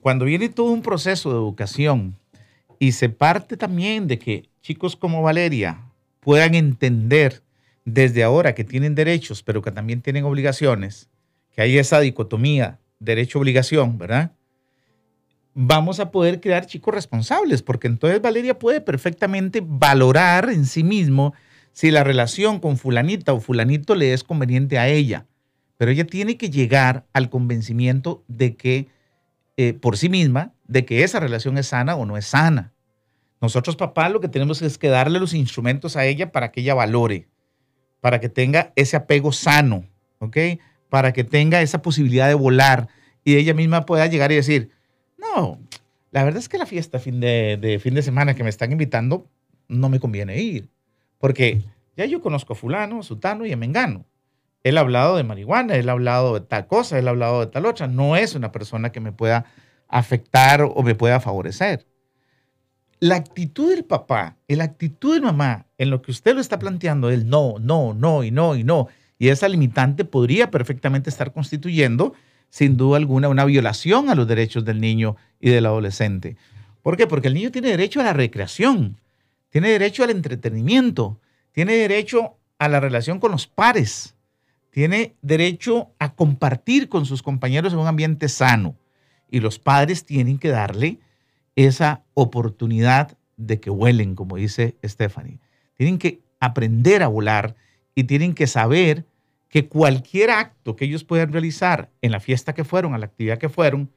Cuando 0.02 0.26
viene 0.26 0.50
todo 0.50 0.72
un 0.72 0.82
proceso 0.82 1.30
de 1.30 1.36
educación 1.38 2.16
y 2.80 2.92
se 2.92 3.10
parte 3.10 3.58
también 3.58 4.08
de 4.08 4.20
que 4.20 4.50
chicos 4.62 4.96
como 4.96 5.22
Valeria 5.22 5.82
puedan 6.20 6.56
entender 6.56 7.42
desde 7.86 8.24
ahora 8.24 8.54
que 8.54 8.64
tienen 8.64 8.96
derechos, 8.96 9.44
pero 9.44 9.62
que 9.62 9.72
también 9.72 10.02
tienen 10.02 10.26
obligaciones, 10.26 11.10
que 11.56 11.62
hay 11.62 11.78
esa 11.78 12.00
dicotomía 12.00 12.80
derecho-obligación, 13.00 13.98
¿verdad? 13.98 14.34
Vamos 15.54 16.00
a 16.00 16.12
poder 16.12 16.42
crear 16.42 16.66
chicos 16.66 16.94
responsables, 16.94 17.62
porque 17.62 17.88
entonces 17.88 18.22
Valeria 18.22 18.60
puede 18.60 18.82
perfectamente 18.82 19.64
valorar 19.66 20.50
en 20.50 20.66
sí 20.66 20.84
mismo 20.84 21.34
si 21.72 21.90
la 21.92 22.04
relación 22.04 22.60
con 22.60 22.78
fulanita 22.78 23.34
o 23.34 23.40
fulanito 23.40 23.96
le 23.96 24.14
es 24.14 24.24
conveniente 24.24 24.78
a 24.78 24.88
ella. 24.88 25.26
Pero 25.78 25.92
ella 25.92 26.06
tiene 26.06 26.38
que 26.38 26.50
llegar 26.50 27.06
al 27.14 27.30
convencimiento 27.30 28.24
de 28.28 28.56
que, 28.56 28.90
eh, 29.58 29.74
por 29.74 29.98
sí 29.98 30.10
misma, 30.10 30.54
de 30.68 30.86
que 30.86 31.04
esa 31.04 31.20
relación 31.20 31.58
es 31.58 31.68
sana 31.68 31.96
o 31.96 32.06
no 32.06 32.18
es 32.18 32.26
sana. 32.26 32.74
Nosotros, 33.42 33.76
papá, 33.76 34.10
lo 34.10 34.20
que 34.20 34.28
tenemos 34.28 34.62
es 34.62 34.78
que 34.78 34.90
darle 34.90 35.20
los 35.20 35.34
instrumentos 35.34 35.96
a 35.96 36.06
ella 36.06 36.32
para 36.32 36.52
que 36.52 36.62
ella 36.62 36.74
valore, 36.74 37.28
para 38.02 38.20
que 38.20 38.30
tenga 38.30 38.74
ese 38.76 38.98
apego 38.98 39.32
sano, 39.32 39.86
¿ok? 40.20 40.38
para 40.90 41.14
que 41.14 41.24
tenga 41.24 41.62
esa 41.62 41.82
posibilidad 41.82 42.28
de 42.28 42.34
volar 42.34 42.88
y 43.24 43.36
ella 43.36 43.54
misma 43.54 43.86
pueda 43.86 44.08
llegar 44.08 44.32
y 44.32 44.36
decir, 44.36 44.72
no, 45.18 45.60
la 46.12 46.24
verdad 46.24 46.40
es 46.40 46.50
que 46.50 46.58
la 46.58 46.66
fiesta 46.66 47.00
fin 47.00 47.20
de, 47.20 47.80
fin 47.82 47.94
de 47.94 48.02
semana 48.02 48.36
que 48.36 48.44
me 48.44 48.50
están 48.50 48.72
invitando 48.72 49.28
no 49.68 49.90
me 49.90 50.00
conviene 50.00 50.40
ir, 50.40 50.70
porque 51.18 51.62
ya 51.96 52.06
yo 52.06 52.22
conozco 52.22 52.54
a 52.54 52.56
fulano, 52.56 53.04
sutano 53.04 53.46
y 53.46 53.52
a 53.52 53.58
mengano. 53.58 54.06
Él 54.64 54.78
ha 54.78 54.82
hablado 54.82 55.18
de 55.18 55.24
marihuana, 55.24 55.76
él 55.76 55.88
ha 55.88 55.94
hablado 55.94 56.40
de 56.40 56.42
tal 56.42 56.68
cosa, 56.68 56.98
él 56.98 57.08
ha 57.08 57.12
hablado 57.12 57.42
de 57.42 57.48
tal 57.48 57.66
otra. 57.66 57.88
No 57.88 58.16
es 58.16 58.36
una 58.36 58.52
persona 58.52 58.92
que 58.92 59.00
me 59.00 59.12
pueda 59.12 59.46
afectar 59.88 60.62
o 60.62 60.84
me 60.84 60.96
pueda 60.96 61.20
favorecer. 61.20 61.86
La 63.00 63.16
actitud 63.16 63.70
del 63.70 63.86
papá, 63.86 64.38
la 64.48 64.64
actitud 64.64 65.14
de 65.14 65.22
mamá 65.22 65.68
en 65.78 65.92
lo 65.92 66.02
que 66.02 66.12
usted 66.12 66.34
lo 66.34 66.42
está 66.42 66.58
planteando, 66.58 67.10
el 67.10 67.30
no, 67.30 67.56
no, 67.60 67.94
no 67.94 68.24
y 68.24 68.32
no 68.32 68.56
y 68.56 68.64
no, 68.64 68.88
y 69.20 69.30
esa 69.30 69.48
limitante 69.48 70.04
podría 70.04 70.50
perfectamente 70.50 71.10
estar 71.10 71.32
constituyendo, 71.32 72.14
sin 72.50 72.76
duda 72.76 72.98
alguna, 72.98 73.30
una 73.30 73.46
violación 73.46 74.10
a 74.10 74.16
los 74.16 74.28
derechos 74.28 74.66
del 74.66 74.82
niño 74.82 75.16
y 75.40 75.50
del 75.50 75.66
adolescente. 75.68 76.38
¿Por 76.82 76.98
qué? 76.98 77.06
Porque 77.06 77.28
el 77.28 77.34
niño 77.34 77.52
tiene 77.52 77.70
derecho 77.70 78.00
a 78.00 78.04
la 78.04 78.14
recreación, 78.14 79.00
tiene 79.50 79.70
derecho 79.70 80.04
al 80.04 80.10
entretenimiento, 80.10 81.20
tiene 81.52 81.74
derecho 81.74 82.38
a 82.58 82.68
la 82.68 82.80
relación 82.80 83.20
con 83.20 83.32
los 83.32 83.46
pares, 83.46 84.16
tiene 84.72 85.16
derecho 85.22 85.92
a 86.00 86.14
compartir 86.14 86.90
con 86.90 87.06
sus 87.06 87.22
compañeros 87.22 87.74
en 87.74 87.80
un 87.80 87.88
ambiente 87.88 88.30
sano. 88.30 88.76
Y 89.30 89.40
los 89.40 89.60
padres 89.60 90.06
tienen 90.06 90.38
que 90.38 90.50
darle 90.50 91.00
esa 91.56 92.04
oportunidad 92.14 93.18
de 93.36 93.60
que 93.60 93.70
vuelen, 93.70 94.16
como 94.16 94.38
dice 94.38 94.76
Stephanie. 94.84 95.40
Tienen 95.76 95.98
que 95.98 96.22
aprender 96.40 97.04
a 97.04 97.08
volar 97.08 97.56
y 97.96 98.06
tienen 98.06 98.34
que 98.34 98.48
saber 98.48 99.06
que 99.50 99.68
cualquier 99.68 100.30
acto 100.30 100.76
que 100.76 100.86
ellos 100.86 101.04
puedan 101.04 101.32
realizar 101.32 101.90
en 102.02 102.12
la 102.12 102.20
fiesta 102.20 102.54
que 102.54 102.64
fueron, 102.64 102.94
a 102.94 102.98
la 102.98 103.06
actividad 103.06 103.38
que 103.38 103.50
fueron, 103.50 103.90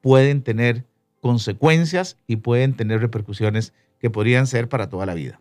pueden 0.00 0.42
tener 0.42 0.84
consecuencias 1.20 2.16
y 2.26 2.36
pueden 2.36 2.74
tener 2.74 3.00
repercusiones 3.00 3.72
que 3.98 4.10
podrían 4.10 4.46
ser 4.46 4.68
para 4.68 4.88
toda 4.88 5.06
la 5.06 5.14
vida. 5.14 5.40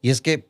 Y 0.00 0.10
es 0.10 0.20
que, 0.20 0.48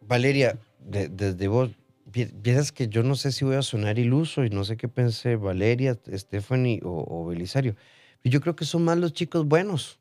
Valeria, 0.00 0.58
desde 0.80 1.48
vos, 1.48 1.70
piensas 2.14 2.72
que 2.72 2.88
yo 2.88 3.02
no 3.02 3.16
sé 3.16 3.32
si 3.32 3.44
voy 3.44 3.56
a 3.56 3.62
sonar 3.62 3.98
iluso 3.98 4.44
y 4.44 4.50
no 4.50 4.64
sé 4.64 4.76
qué 4.76 4.88
pensé 4.88 5.36
Valeria, 5.36 5.98
Stephanie 6.12 6.80
o, 6.84 7.04
o 7.06 7.26
Belisario. 7.26 7.76
Yo 8.22 8.40
creo 8.40 8.56
que 8.56 8.64
son 8.64 8.84
más 8.84 8.96
los 8.96 9.12
chicos 9.12 9.46
buenos. 9.46 9.98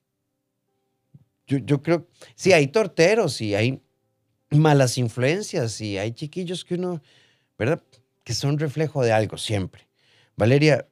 Yo, 1.47 1.57
yo 1.57 1.81
creo, 1.81 2.07
sí, 2.35 2.53
hay 2.53 2.67
torteros 2.67 3.41
y 3.41 3.55
hay 3.55 3.81
malas 4.49 4.97
influencias 4.97 5.81
y 5.81 5.97
hay 5.97 6.13
chiquillos 6.13 6.63
que 6.63 6.75
uno, 6.75 7.01
¿verdad? 7.57 7.81
Que 8.23 8.33
son 8.33 8.59
reflejo 8.59 9.03
de 9.03 9.11
algo 9.11 9.37
siempre. 9.37 9.87
Valeria, 10.35 10.87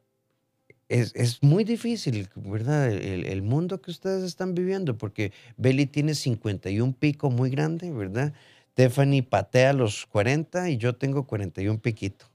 es, 0.91 1.41
muy 1.41 1.63
difícil, 1.63 2.27
¿verdad? 2.35 2.91
El, 2.91 3.41
mundo 3.41 3.81
que 3.81 3.91
ustedes 3.91 4.23
están 4.23 4.53
viviendo, 4.53 4.97
porque 4.97 5.31
Beli 5.55 5.85
tiene 5.85 6.15
51 6.15 6.93
pico 6.99 7.31
muy 7.31 7.49
grande, 7.49 7.91
¿verdad? 7.91 8.33
Stephanie 8.81 9.21
patea 9.21 9.73
los 9.73 10.07
40 10.07 10.71
y 10.71 10.77
yo 10.77 10.95
tengo 10.95 11.27
41 11.27 11.79
piquito. 11.79 12.25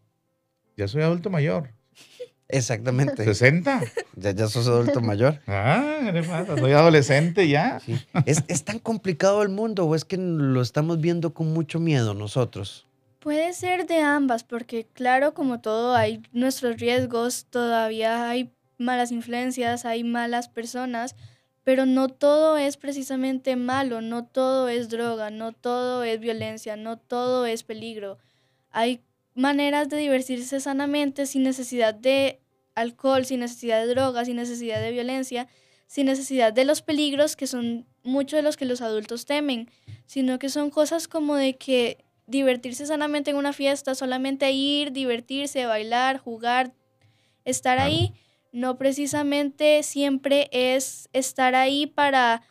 Ya 0.76 0.86
soy 0.86 1.02
adulto 1.02 1.28
mayor. 1.28 1.70
Exactamente. 2.46 3.26
¿60? 3.26 3.82
Ya, 4.14 4.30
ya 4.30 4.46
sos 4.46 4.68
adulto 4.68 5.00
mayor. 5.00 5.40
Ah, 5.48 6.08
¿qué 6.12 6.22
pasa? 6.22 6.56
Soy 6.56 6.70
adolescente 6.70 7.48
ya. 7.48 7.80
¿Es, 8.26 8.44
¿Es, 8.46 8.64
tan 8.64 8.78
complicado 8.78 9.42
el 9.42 9.48
mundo 9.48 9.86
o 9.86 9.96
es 9.96 10.04
que 10.04 10.16
lo 10.18 10.62
estamos 10.62 11.00
viendo 11.00 11.34
con 11.34 11.52
mucho 11.52 11.80
miedo 11.80 12.14
nosotros? 12.14 12.86
Puede 13.18 13.52
ser 13.52 13.88
de 13.88 13.98
ambas, 13.98 14.44
porque 14.44 14.86
claro, 14.92 15.34
como 15.34 15.60
todo, 15.60 15.96
hay 15.96 16.22
nuestros 16.32 16.76
riesgos, 16.76 17.46
todavía 17.50 18.28
hay 18.30 18.52
malas 18.78 19.10
influencias, 19.10 19.84
hay 19.84 20.04
malas 20.04 20.48
personas, 20.48 21.16
pero 21.66 21.84
no 21.84 22.08
todo 22.08 22.58
es 22.58 22.76
precisamente 22.76 23.56
malo, 23.56 24.00
no 24.00 24.24
todo 24.24 24.68
es 24.68 24.88
droga, 24.88 25.30
no 25.30 25.50
todo 25.50 26.04
es 26.04 26.20
violencia, 26.20 26.76
no 26.76 26.96
todo 26.96 27.44
es 27.44 27.64
peligro. 27.64 28.18
Hay 28.70 29.00
maneras 29.34 29.88
de 29.88 29.96
divertirse 29.96 30.60
sanamente 30.60 31.26
sin 31.26 31.42
necesidad 31.42 31.92
de 31.92 32.38
alcohol, 32.76 33.24
sin 33.24 33.40
necesidad 33.40 33.80
de 33.80 33.88
drogas, 33.88 34.28
sin 34.28 34.36
necesidad 34.36 34.80
de 34.80 34.92
violencia, 34.92 35.48
sin 35.88 36.06
necesidad 36.06 36.52
de 36.52 36.64
los 36.64 36.82
peligros 36.82 37.34
que 37.34 37.48
son 37.48 37.84
muchos 38.04 38.36
de 38.36 38.42
los 38.44 38.56
que 38.56 38.64
los 38.64 38.80
adultos 38.80 39.26
temen, 39.26 39.68
sino 40.06 40.38
que 40.38 40.50
son 40.50 40.70
cosas 40.70 41.08
como 41.08 41.34
de 41.34 41.56
que 41.56 42.04
divertirse 42.28 42.86
sanamente 42.86 43.32
en 43.32 43.38
una 43.38 43.52
fiesta, 43.52 43.96
solamente 43.96 44.52
ir, 44.52 44.92
divertirse, 44.92 45.66
bailar, 45.66 46.18
jugar, 46.18 46.74
estar 47.44 47.80
ahí. 47.80 48.14
No 48.52 48.78
precisamente 48.78 49.82
siempre 49.82 50.48
es 50.52 51.08
estar 51.12 51.54
ahí 51.54 51.86
para 51.86 52.42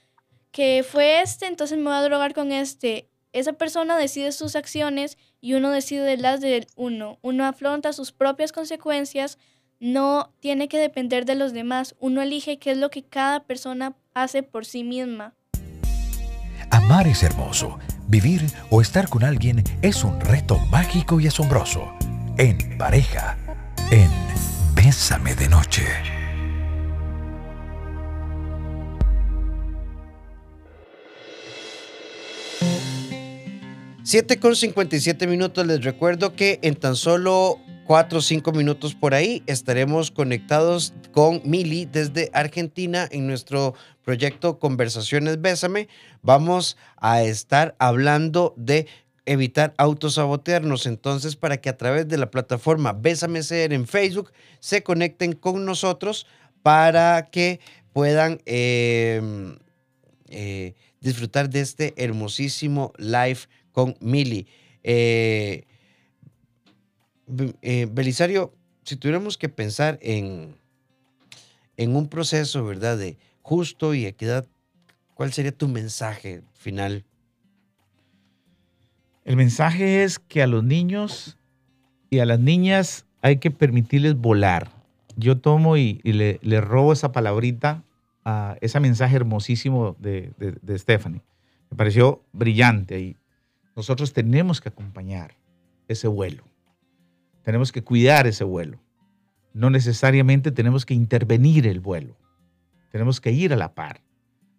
que 0.51 0.85
fue 0.89 1.21
este, 1.21 1.47
entonces 1.47 1.77
me 1.77 1.85
voy 1.85 1.93
a 1.93 2.01
drogar 2.01 2.33
con 2.33 2.51
este. 2.51 3.09
Esa 3.33 3.53
persona 3.53 3.97
decide 3.97 4.31
sus 4.31 4.55
acciones 4.55 5.17
y 5.41 5.55
uno 5.55 5.69
decide 5.69 6.15
las 6.17 6.39
de 6.39 6.67
uno. 6.75 7.19
Uno 7.21 7.45
afronta 7.45 7.91
sus 7.91 8.13
propias 8.13 8.53
consecuencias, 8.53 9.37
no 9.79 10.33
tiene 10.39 10.69
que 10.69 10.79
depender 10.79 11.25
de 11.25 11.35
los 11.35 11.51
demás. 11.51 11.95
Uno 11.99 12.21
elige 12.21 12.59
qué 12.59 12.71
es 12.71 12.77
lo 12.77 12.89
que 12.89 13.03
cada 13.03 13.43
persona 13.43 13.95
hace 14.13 14.43
por 14.43 14.65
sí 14.65 14.83
misma. 14.83 15.35
Amar 16.71 17.07
es 17.07 17.23
hermoso. 17.23 17.77
Vivir 18.07 18.41
o 18.69 18.81
estar 18.81 19.09
con 19.09 19.23
alguien 19.23 19.63
es 19.81 20.03
un 20.03 20.19
reto 20.21 20.57
mágico 20.69 21.19
y 21.19 21.27
asombroso. 21.27 21.93
En 22.37 22.77
pareja. 22.77 23.37
En 23.91 24.09
Bésame 24.75 25.33
de 25.35 25.47
Noche. 25.47 25.83
7 34.03 34.39
con 34.39 34.55
57 34.55 35.27
minutos. 35.27 35.65
Les 35.65 35.83
recuerdo 35.83 36.35
que 36.35 36.59
en 36.61 36.75
tan 36.75 36.95
solo 36.95 37.59
4 37.85 38.19
o 38.19 38.21
5 38.21 38.51
minutos 38.51 38.95
por 38.95 39.13
ahí 39.13 39.43
estaremos 39.47 40.11
conectados 40.11 40.93
con 41.11 41.41
Mili 41.45 41.85
desde 41.85 42.29
Argentina 42.33 43.07
en 43.09 43.27
nuestro 43.27 43.75
proyecto 44.03 44.59
Conversaciones 44.59 45.41
Bésame. 45.41 45.87
Vamos 46.21 46.77
a 46.97 47.23
estar 47.23 47.75
hablando 47.79 48.53
de 48.57 48.87
evitar 49.25 49.73
autosabotearnos. 49.77 50.85
Entonces, 50.85 51.35
para 51.35 51.57
que 51.57 51.69
a 51.69 51.77
través 51.77 52.07
de 52.07 52.17
la 52.17 52.31
plataforma 52.31 52.93
Bésame 52.93 53.43
Ser 53.43 53.73
en 53.73 53.87
Facebook 53.87 54.31
se 54.59 54.83
conecten 54.83 55.33
con 55.33 55.65
nosotros 55.65 56.27
para 56.61 57.27
que 57.31 57.59
puedan 57.93 58.41
eh, 58.45 59.21
eh, 60.29 60.73
disfrutar 60.99 61.49
de 61.49 61.61
este 61.61 61.93
hermosísimo 61.97 62.91
live 62.97 63.39
con 63.71 63.95
Mili. 63.99 64.47
Eh, 64.83 65.65
eh, 67.61 67.87
Belisario, 67.91 68.53
si 68.83 68.95
tuviéramos 68.95 69.37
que 69.37 69.49
pensar 69.49 69.97
en, 70.01 70.55
en 71.77 71.95
un 71.95 72.07
proceso, 72.07 72.65
¿verdad? 72.65 72.97
De 72.97 73.17
justo 73.41 73.93
y 73.93 74.05
equidad, 74.05 74.47
¿cuál 75.13 75.33
sería 75.33 75.51
tu 75.51 75.67
mensaje 75.67 76.41
final? 76.53 77.05
El 79.25 79.37
mensaje 79.37 80.03
es 80.03 80.19
que 80.19 80.43
a 80.43 80.47
los 80.47 80.63
niños 80.63 81.39
y 82.11 82.19
a 82.19 82.25
las 82.25 82.39
niñas 82.39 83.07
hay 83.23 83.37
que 83.37 83.49
permitirles 83.49 84.15
volar. 84.15 84.69
Yo 85.17 85.39
tomo 85.39 85.77
y, 85.77 85.99
le, 86.03 86.61
robo 86.61 86.93
esa 86.93 87.11
palabrita 87.11 87.83
a 88.23 88.55
ese 88.61 88.79
mensaje 88.79 89.15
hermosísimo 89.15 89.95
de, 89.99 90.31
Stephanie. 90.77 91.23
Me 91.71 91.77
pareció 91.77 92.23
brillante 92.33 92.99
y 92.99 93.17
nosotros 93.75 94.13
tenemos 94.13 94.61
que 94.61 94.69
acompañar 94.69 95.35
ese 95.87 96.07
vuelo. 96.07 96.43
Tenemos 97.41 97.71
que 97.71 97.83
cuidar 97.83 98.27
ese 98.27 98.43
vuelo. 98.43 98.79
No 99.53 99.71
necesariamente 99.71 100.51
tenemos 100.51 100.85
que 100.85 100.93
intervenir 100.93 101.65
el 101.65 101.79
vuelo. 101.79 102.15
Tenemos 102.91 103.19
que 103.19 103.31
ir 103.31 103.53
a 103.53 103.55
la 103.55 103.73
par. 103.73 104.01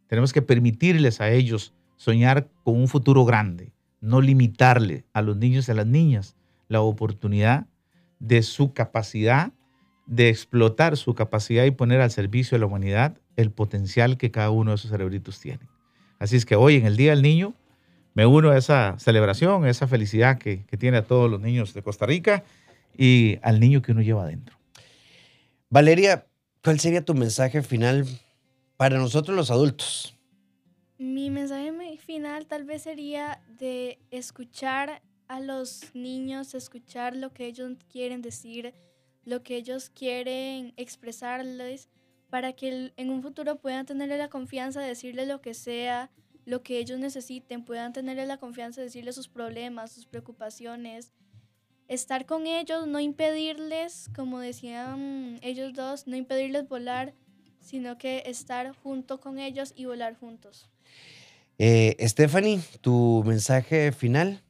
Tenemos 0.08 0.32
que 0.32 0.42
permitirles 0.42 1.20
a 1.20 1.30
ellos 1.30 1.72
soñar 1.96 2.48
con 2.64 2.76
un 2.76 2.88
futuro 2.88 3.24
grande, 3.24 3.72
no 4.06 4.20
limitarle 4.20 5.04
a 5.12 5.20
los 5.20 5.36
niños 5.36 5.68
y 5.68 5.72
a 5.72 5.74
las 5.74 5.86
niñas 5.86 6.36
la 6.68 6.80
oportunidad 6.80 7.66
de 8.20 8.42
su 8.42 8.72
capacidad, 8.72 9.52
de 10.06 10.28
explotar 10.28 10.96
su 10.96 11.14
capacidad 11.14 11.64
y 11.64 11.72
poner 11.72 12.00
al 12.00 12.10
servicio 12.10 12.54
de 12.54 12.60
la 12.60 12.66
humanidad 12.66 13.18
el 13.34 13.50
potencial 13.50 14.16
que 14.16 14.30
cada 14.30 14.50
uno 14.50 14.70
de 14.70 14.76
esos 14.76 14.90
cerebritos 14.90 15.40
tiene. 15.40 15.66
Así 16.18 16.36
es 16.36 16.46
que 16.46 16.54
hoy, 16.54 16.76
en 16.76 16.86
el 16.86 16.96
Día 16.96 17.10
del 17.10 17.22
Niño, 17.22 17.54
me 18.14 18.24
uno 18.24 18.50
a 18.50 18.56
esa 18.56 18.96
celebración, 18.98 19.64
a 19.64 19.70
esa 19.70 19.88
felicidad 19.88 20.38
que, 20.38 20.64
que 20.64 20.76
tiene 20.76 20.98
a 20.98 21.04
todos 21.04 21.30
los 21.30 21.40
niños 21.40 21.74
de 21.74 21.82
Costa 21.82 22.06
Rica 22.06 22.44
y 22.96 23.38
al 23.42 23.60
niño 23.60 23.82
que 23.82 23.92
uno 23.92 24.02
lleva 24.02 24.22
adentro. 24.22 24.56
Valeria, 25.68 26.26
¿cuál 26.62 26.78
sería 26.80 27.04
tu 27.04 27.14
mensaje 27.14 27.62
final 27.62 28.06
para 28.76 28.98
nosotros 28.98 29.36
los 29.36 29.50
adultos? 29.50 30.15
Mi 30.98 31.30
mensaje 31.30 31.72
me- 31.72 31.96
final 31.98 32.46
tal 32.46 32.64
vez 32.64 32.82
sería 32.82 33.42
de 33.48 33.98
escuchar 34.10 35.02
a 35.28 35.40
los 35.40 35.94
niños, 35.94 36.54
escuchar 36.54 37.14
lo 37.14 37.32
que 37.32 37.46
ellos 37.46 37.72
quieren 37.90 38.22
decir, 38.22 38.74
lo 39.24 39.42
que 39.42 39.56
ellos 39.56 39.90
quieren 39.90 40.72
expresarles, 40.76 41.90
para 42.30 42.54
que 42.54 42.92
en 42.96 43.10
un 43.10 43.22
futuro 43.22 43.56
puedan 43.56 43.84
tenerle 43.86 44.16
la 44.16 44.28
confianza 44.30 44.80
de 44.80 44.88
decirle 44.88 45.26
lo 45.26 45.40
que 45.40 45.52
sea, 45.52 46.10
lo 46.44 46.62
que 46.62 46.78
ellos 46.78 46.98
necesiten, 46.98 47.64
puedan 47.64 47.92
tenerle 47.92 48.24
la 48.24 48.38
confianza 48.38 48.80
de 48.80 48.86
decirle 48.86 49.12
sus 49.12 49.28
problemas, 49.28 49.92
sus 49.92 50.06
preocupaciones, 50.06 51.12
estar 51.88 52.24
con 52.24 52.46
ellos, 52.46 52.86
no 52.86 53.00
impedirles, 53.00 54.08
como 54.14 54.38
decían 54.40 55.38
ellos 55.42 55.72
dos, 55.74 56.06
no 56.06 56.16
impedirles 56.16 56.68
volar, 56.68 57.14
sino 57.66 57.98
que 57.98 58.22
estar 58.26 58.74
junto 58.82 59.20
con 59.20 59.38
ellos 59.38 59.72
y 59.76 59.84
volar 59.86 60.16
juntos. 60.18 60.70
Eh, 61.58 61.96
Stephanie, 62.00 62.60
tu 62.80 63.22
mensaje 63.26 63.92
final. 63.92 64.42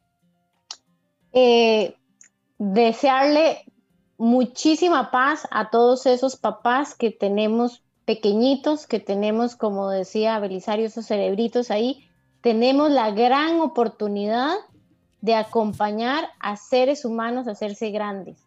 eh, 1.33 1.95
desearle 2.59 3.65
muchísima 4.19 5.11
paz 5.11 5.47
a 5.51 5.71
todos 5.71 6.07
esos 6.07 6.37
papás 6.37 6.95
que 6.95 7.11
tenemos 7.11 7.83
pequeñitos, 8.07 8.87
que 8.87 9.01
tenemos, 9.01 9.57
como 9.57 9.91
decía 9.91 10.39
Belisario, 10.39 10.87
esos 10.87 11.07
cerebritos 11.07 11.71
ahí. 11.71 12.09
Tenemos 12.41 12.91
la 12.91 13.11
gran 13.11 13.61
oportunidad 13.61 14.55
de 15.21 15.35
acompañar 15.35 16.29
a 16.39 16.57
seres 16.57 17.05
humanos 17.05 17.49
a 17.49 17.53
hacerse 17.53 17.91
grandes. 17.91 18.39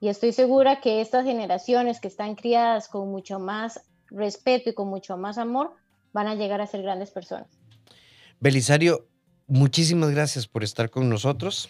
Y 0.00 0.08
estoy 0.08 0.32
segura 0.32 0.80
que 0.80 1.00
estas 1.00 1.24
generaciones 1.24 2.00
que 2.00 2.08
están 2.08 2.34
criadas 2.34 2.88
con 2.88 3.10
mucho 3.10 3.38
más 3.38 3.80
respeto 4.10 4.70
y 4.70 4.74
con 4.74 4.88
mucho 4.88 5.16
más 5.16 5.38
amor 5.38 5.74
van 6.12 6.26
a 6.26 6.34
llegar 6.34 6.60
a 6.60 6.66
ser 6.66 6.82
grandes 6.82 7.10
personas. 7.10 7.48
Belisario, 8.40 9.06
muchísimas 9.46 10.10
gracias 10.10 10.46
por 10.46 10.62
estar 10.64 10.90
con 10.90 11.08
nosotros. 11.08 11.68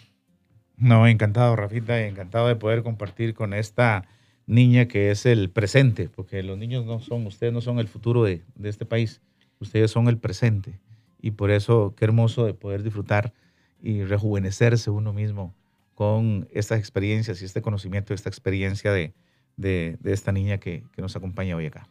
No, 0.77 1.07
encantado, 1.07 1.55
Rafita, 1.55 1.99
encantado 2.05 2.47
de 2.47 2.55
poder 2.55 2.83
compartir 2.83 3.33
con 3.33 3.53
esta 3.53 4.05
niña 4.45 4.87
que 4.87 5.11
es 5.11 5.25
el 5.25 5.49
presente, 5.49 6.07
porque 6.09 6.43
los 6.43 6.57
niños 6.57 6.85
no 6.85 6.99
son, 6.99 7.25
ustedes 7.25 7.51
no 7.51 7.61
son 7.61 7.79
el 7.79 7.87
futuro 7.87 8.23
de, 8.23 8.43
de 8.55 8.69
este 8.69 8.85
país, 8.85 9.21
ustedes 9.59 9.91
son 9.91 10.07
el 10.07 10.17
presente. 10.17 10.79
Y 11.19 11.31
por 11.31 11.49
eso, 11.51 11.95
qué 11.97 12.05
hermoso 12.05 12.45
de 12.45 12.53
poder 12.53 12.83
disfrutar 12.83 13.33
y 13.81 14.03
rejuvenecerse 14.03 14.89
uno 14.91 15.13
mismo 15.13 15.55
con 15.95 16.47
estas 16.51 16.79
experiencias 16.79 17.41
y 17.41 17.45
este 17.45 17.61
conocimiento, 17.63 18.13
esta 18.13 18.29
experiencia 18.29 18.91
de, 18.91 19.13
de- 19.57 19.97
de 19.99 20.13
esta 20.13 20.31
niña 20.31 20.59
que, 20.59 20.83
que 20.93 21.01
nos 21.01 21.15
acompaña 21.15 21.55
hoy 21.55 21.65
acá. 21.65 21.89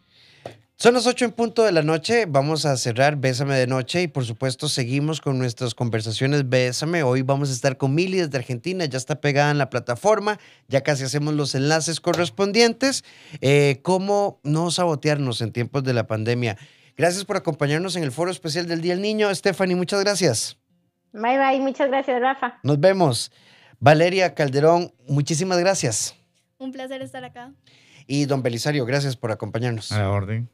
Son 0.79 0.93
las 0.93 1.07
8 1.07 1.25
en 1.25 1.33
punto 1.33 1.65
de 1.65 1.73
la 1.73 1.81
noche. 1.81 2.27
Vamos 2.29 2.67
a 2.67 2.77
cerrar 2.77 3.17
Bésame 3.17 3.55
de 3.55 3.67
Noche 3.67 4.03
y 4.03 4.09
por 4.09 4.27
supuesto 4.27 4.69
seguimos 4.69 5.23
con 5.23 5.39
nuestras 5.39 5.75
conversaciones 5.75 6.51
Bésame. 6.51 7.03
Hoy 7.03 7.23
vamos 7.23 7.49
a 7.49 7.55
estar 7.55 7.79
con 7.79 7.95
Mili 7.95 8.19
desde 8.19 8.37
Argentina. 8.37 8.85
Ya 8.85 8.99
está 8.99 9.23
pegada 9.23 9.51
en 9.51 9.57
la 9.57 9.71
plataforma. 9.71 10.39
Ya 10.69 10.83
casi 10.83 11.05
hacemos 11.05 11.33
los 11.33 11.55
enlaces 11.55 11.99
correspondientes. 11.99 13.05
Eh, 13.41 13.81
¿Cómo 13.81 14.39
no 14.43 14.71
sabotearnos 14.71 15.41
en 15.41 15.51
tiempos 15.51 15.83
de 15.83 15.95
la 15.95 16.07
pandemia? 16.07 16.59
Gracias 16.95 17.25
por 17.25 17.39
acompañarnos 17.39 17.97
en 17.97 18.03
el 18.03 18.13
foro 18.13 18.31
especial 18.31 18.67
del 18.67 18.83
Día 18.83 18.93
del 18.93 19.03
Niño. 19.03 19.35
Stephanie, 19.35 19.77
muchas 19.77 20.05
gracias. 20.05 20.59
Bye 21.15 21.39
bye, 21.39 21.59
muchas 21.59 21.89
gracias, 21.89 22.21
Rafa. 22.21 22.61
Nos 22.63 22.79
vemos. 22.79 23.33
Valeria 23.81 24.35
Calderón, 24.35 24.93
muchísimas 25.09 25.59
gracias. 25.59 26.17
Un 26.59 26.71
placer 26.71 27.01
estar 27.01 27.25
acá. 27.25 27.55
Y 28.07 28.27
don 28.27 28.43
Belisario, 28.43 28.85
gracias 28.85 29.17
por 29.17 29.33
acompañarnos. 29.33 29.91
A 29.91 30.01
la 30.01 30.11
orden. 30.11 30.51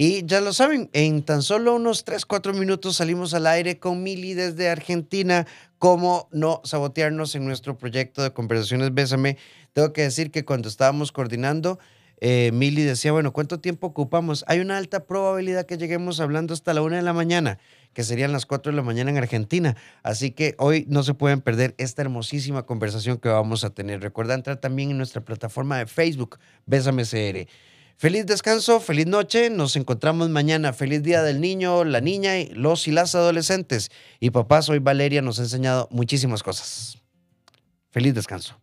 Y 0.00 0.24
ya 0.26 0.40
lo 0.40 0.52
saben, 0.52 0.88
en 0.92 1.24
tan 1.24 1.42
solo 1.42 1.74
unos 1.74 2.04
3, 2.04 2.24
4 2.24 2.52
minutos 2.52 2.94
salimos 2.94 3.34
al 3.34 3.48
aire 3.48 3.80
con 3.80 4.04
Mili 4.04 4.32
desde 4.32 4.68
Argentina. 4.68 5.44
¿Cómo 5.78 6.28
no 6.30 6.60
sabotearnos 6.62 7.34
en 7.34 7.44
nuestro 7.44 7.76
proyecto 7.76 8.22
de 8.22 8.32
conversaciones 8.32 8.94
Bésame? 8.94 9.38
Tengo 9.72 9.92
que 9.92 10.02
decir 10.02 10.30
que 10.30 10.44
cuando 10.44 10.68
estábamos 10.68 11.10
coordinando, 11.10 11.80
eh, 12.20 12.52
Mili 12.54 12.84
decía, 12.84 13.10
bueno, 13.10 13.32
¿cuánto 13.32 13.58
tiempo 13.58 13.88
ocupamos? 13.88 14.44
Hay 14.46 14.60
una 14.60 14.78
alta 14.78 15.04
probabilidad 15.04 15.66
que 15.66 15.78
lleguemos 15.78 16.20
hablando 16.20 16.54
hasta 16.54 16.72
la 16.74 16.82
una 16.82 16.94
de 16.94 17.02
la 17.02 17.12
mañana, 17.12 17.58
que 17.92 18.04
serían 18.04 18.30
las 18.30 18.46
4 18.46 18.70
de 18.70 18.76
la 18.76 18.84
mañana 18.84 19.10
en 19.10 19.16
Argentina. 19.16 19.76
Así 20.04 20.30
que 20.30 20.54
hoy 20.58 20.86
no 20.88 21.02
se 21.02 21.14
pueden 21.14 21.40
perder 21.40 21.74
esta 21.76 22.02
hermosísima 22.02 22.66
conversación 22.66 23.18
que 23.18 23.30
vamos 23.30 23.64
a 23.64 23.70
tener. 23.70 24.00
Recuerda 24.00 24.34
entrar 24.34 24.58
también 24.58 24.92
en 24.92 24.96
nuestra 24.96 25.22
plataforma 25.22 25.76
de 25.76 25.86
Facebook, 25.86 26.38
Bésame 26.66 27.02
CR. 27.02 27.48
Feliz 28.00 28.26
descanso, 28.26 28.78
feliz 28.78 29.06
noche. 29.06 29.50
Nos 29.50 29.74
encontramos 29.74 30.30
mañana. 30.30 30.72
Feliz 30.72 31.02
día 31.02 31.24
del 31.24 31.40
niño, 31.40 31.82
la 31.82 32.00
niña, 32.00 32.34
los 32.52 32.86
y 32.86 32.92
las 32.92 33.16
adolescentes. 33.16 33.90
Y 34.20 34.30
papá, 34.30 34.62
soy 34.62 34.78
Valeria, 34.78 35.20
nos 35.20 35.40
ha 35.40 35.42
enseñado 35.42 35.88
muchísimas 35.90 36.44
cosas. 36.44 36.98
Feliz 37.90 38.14
descanso. 38.14 38.56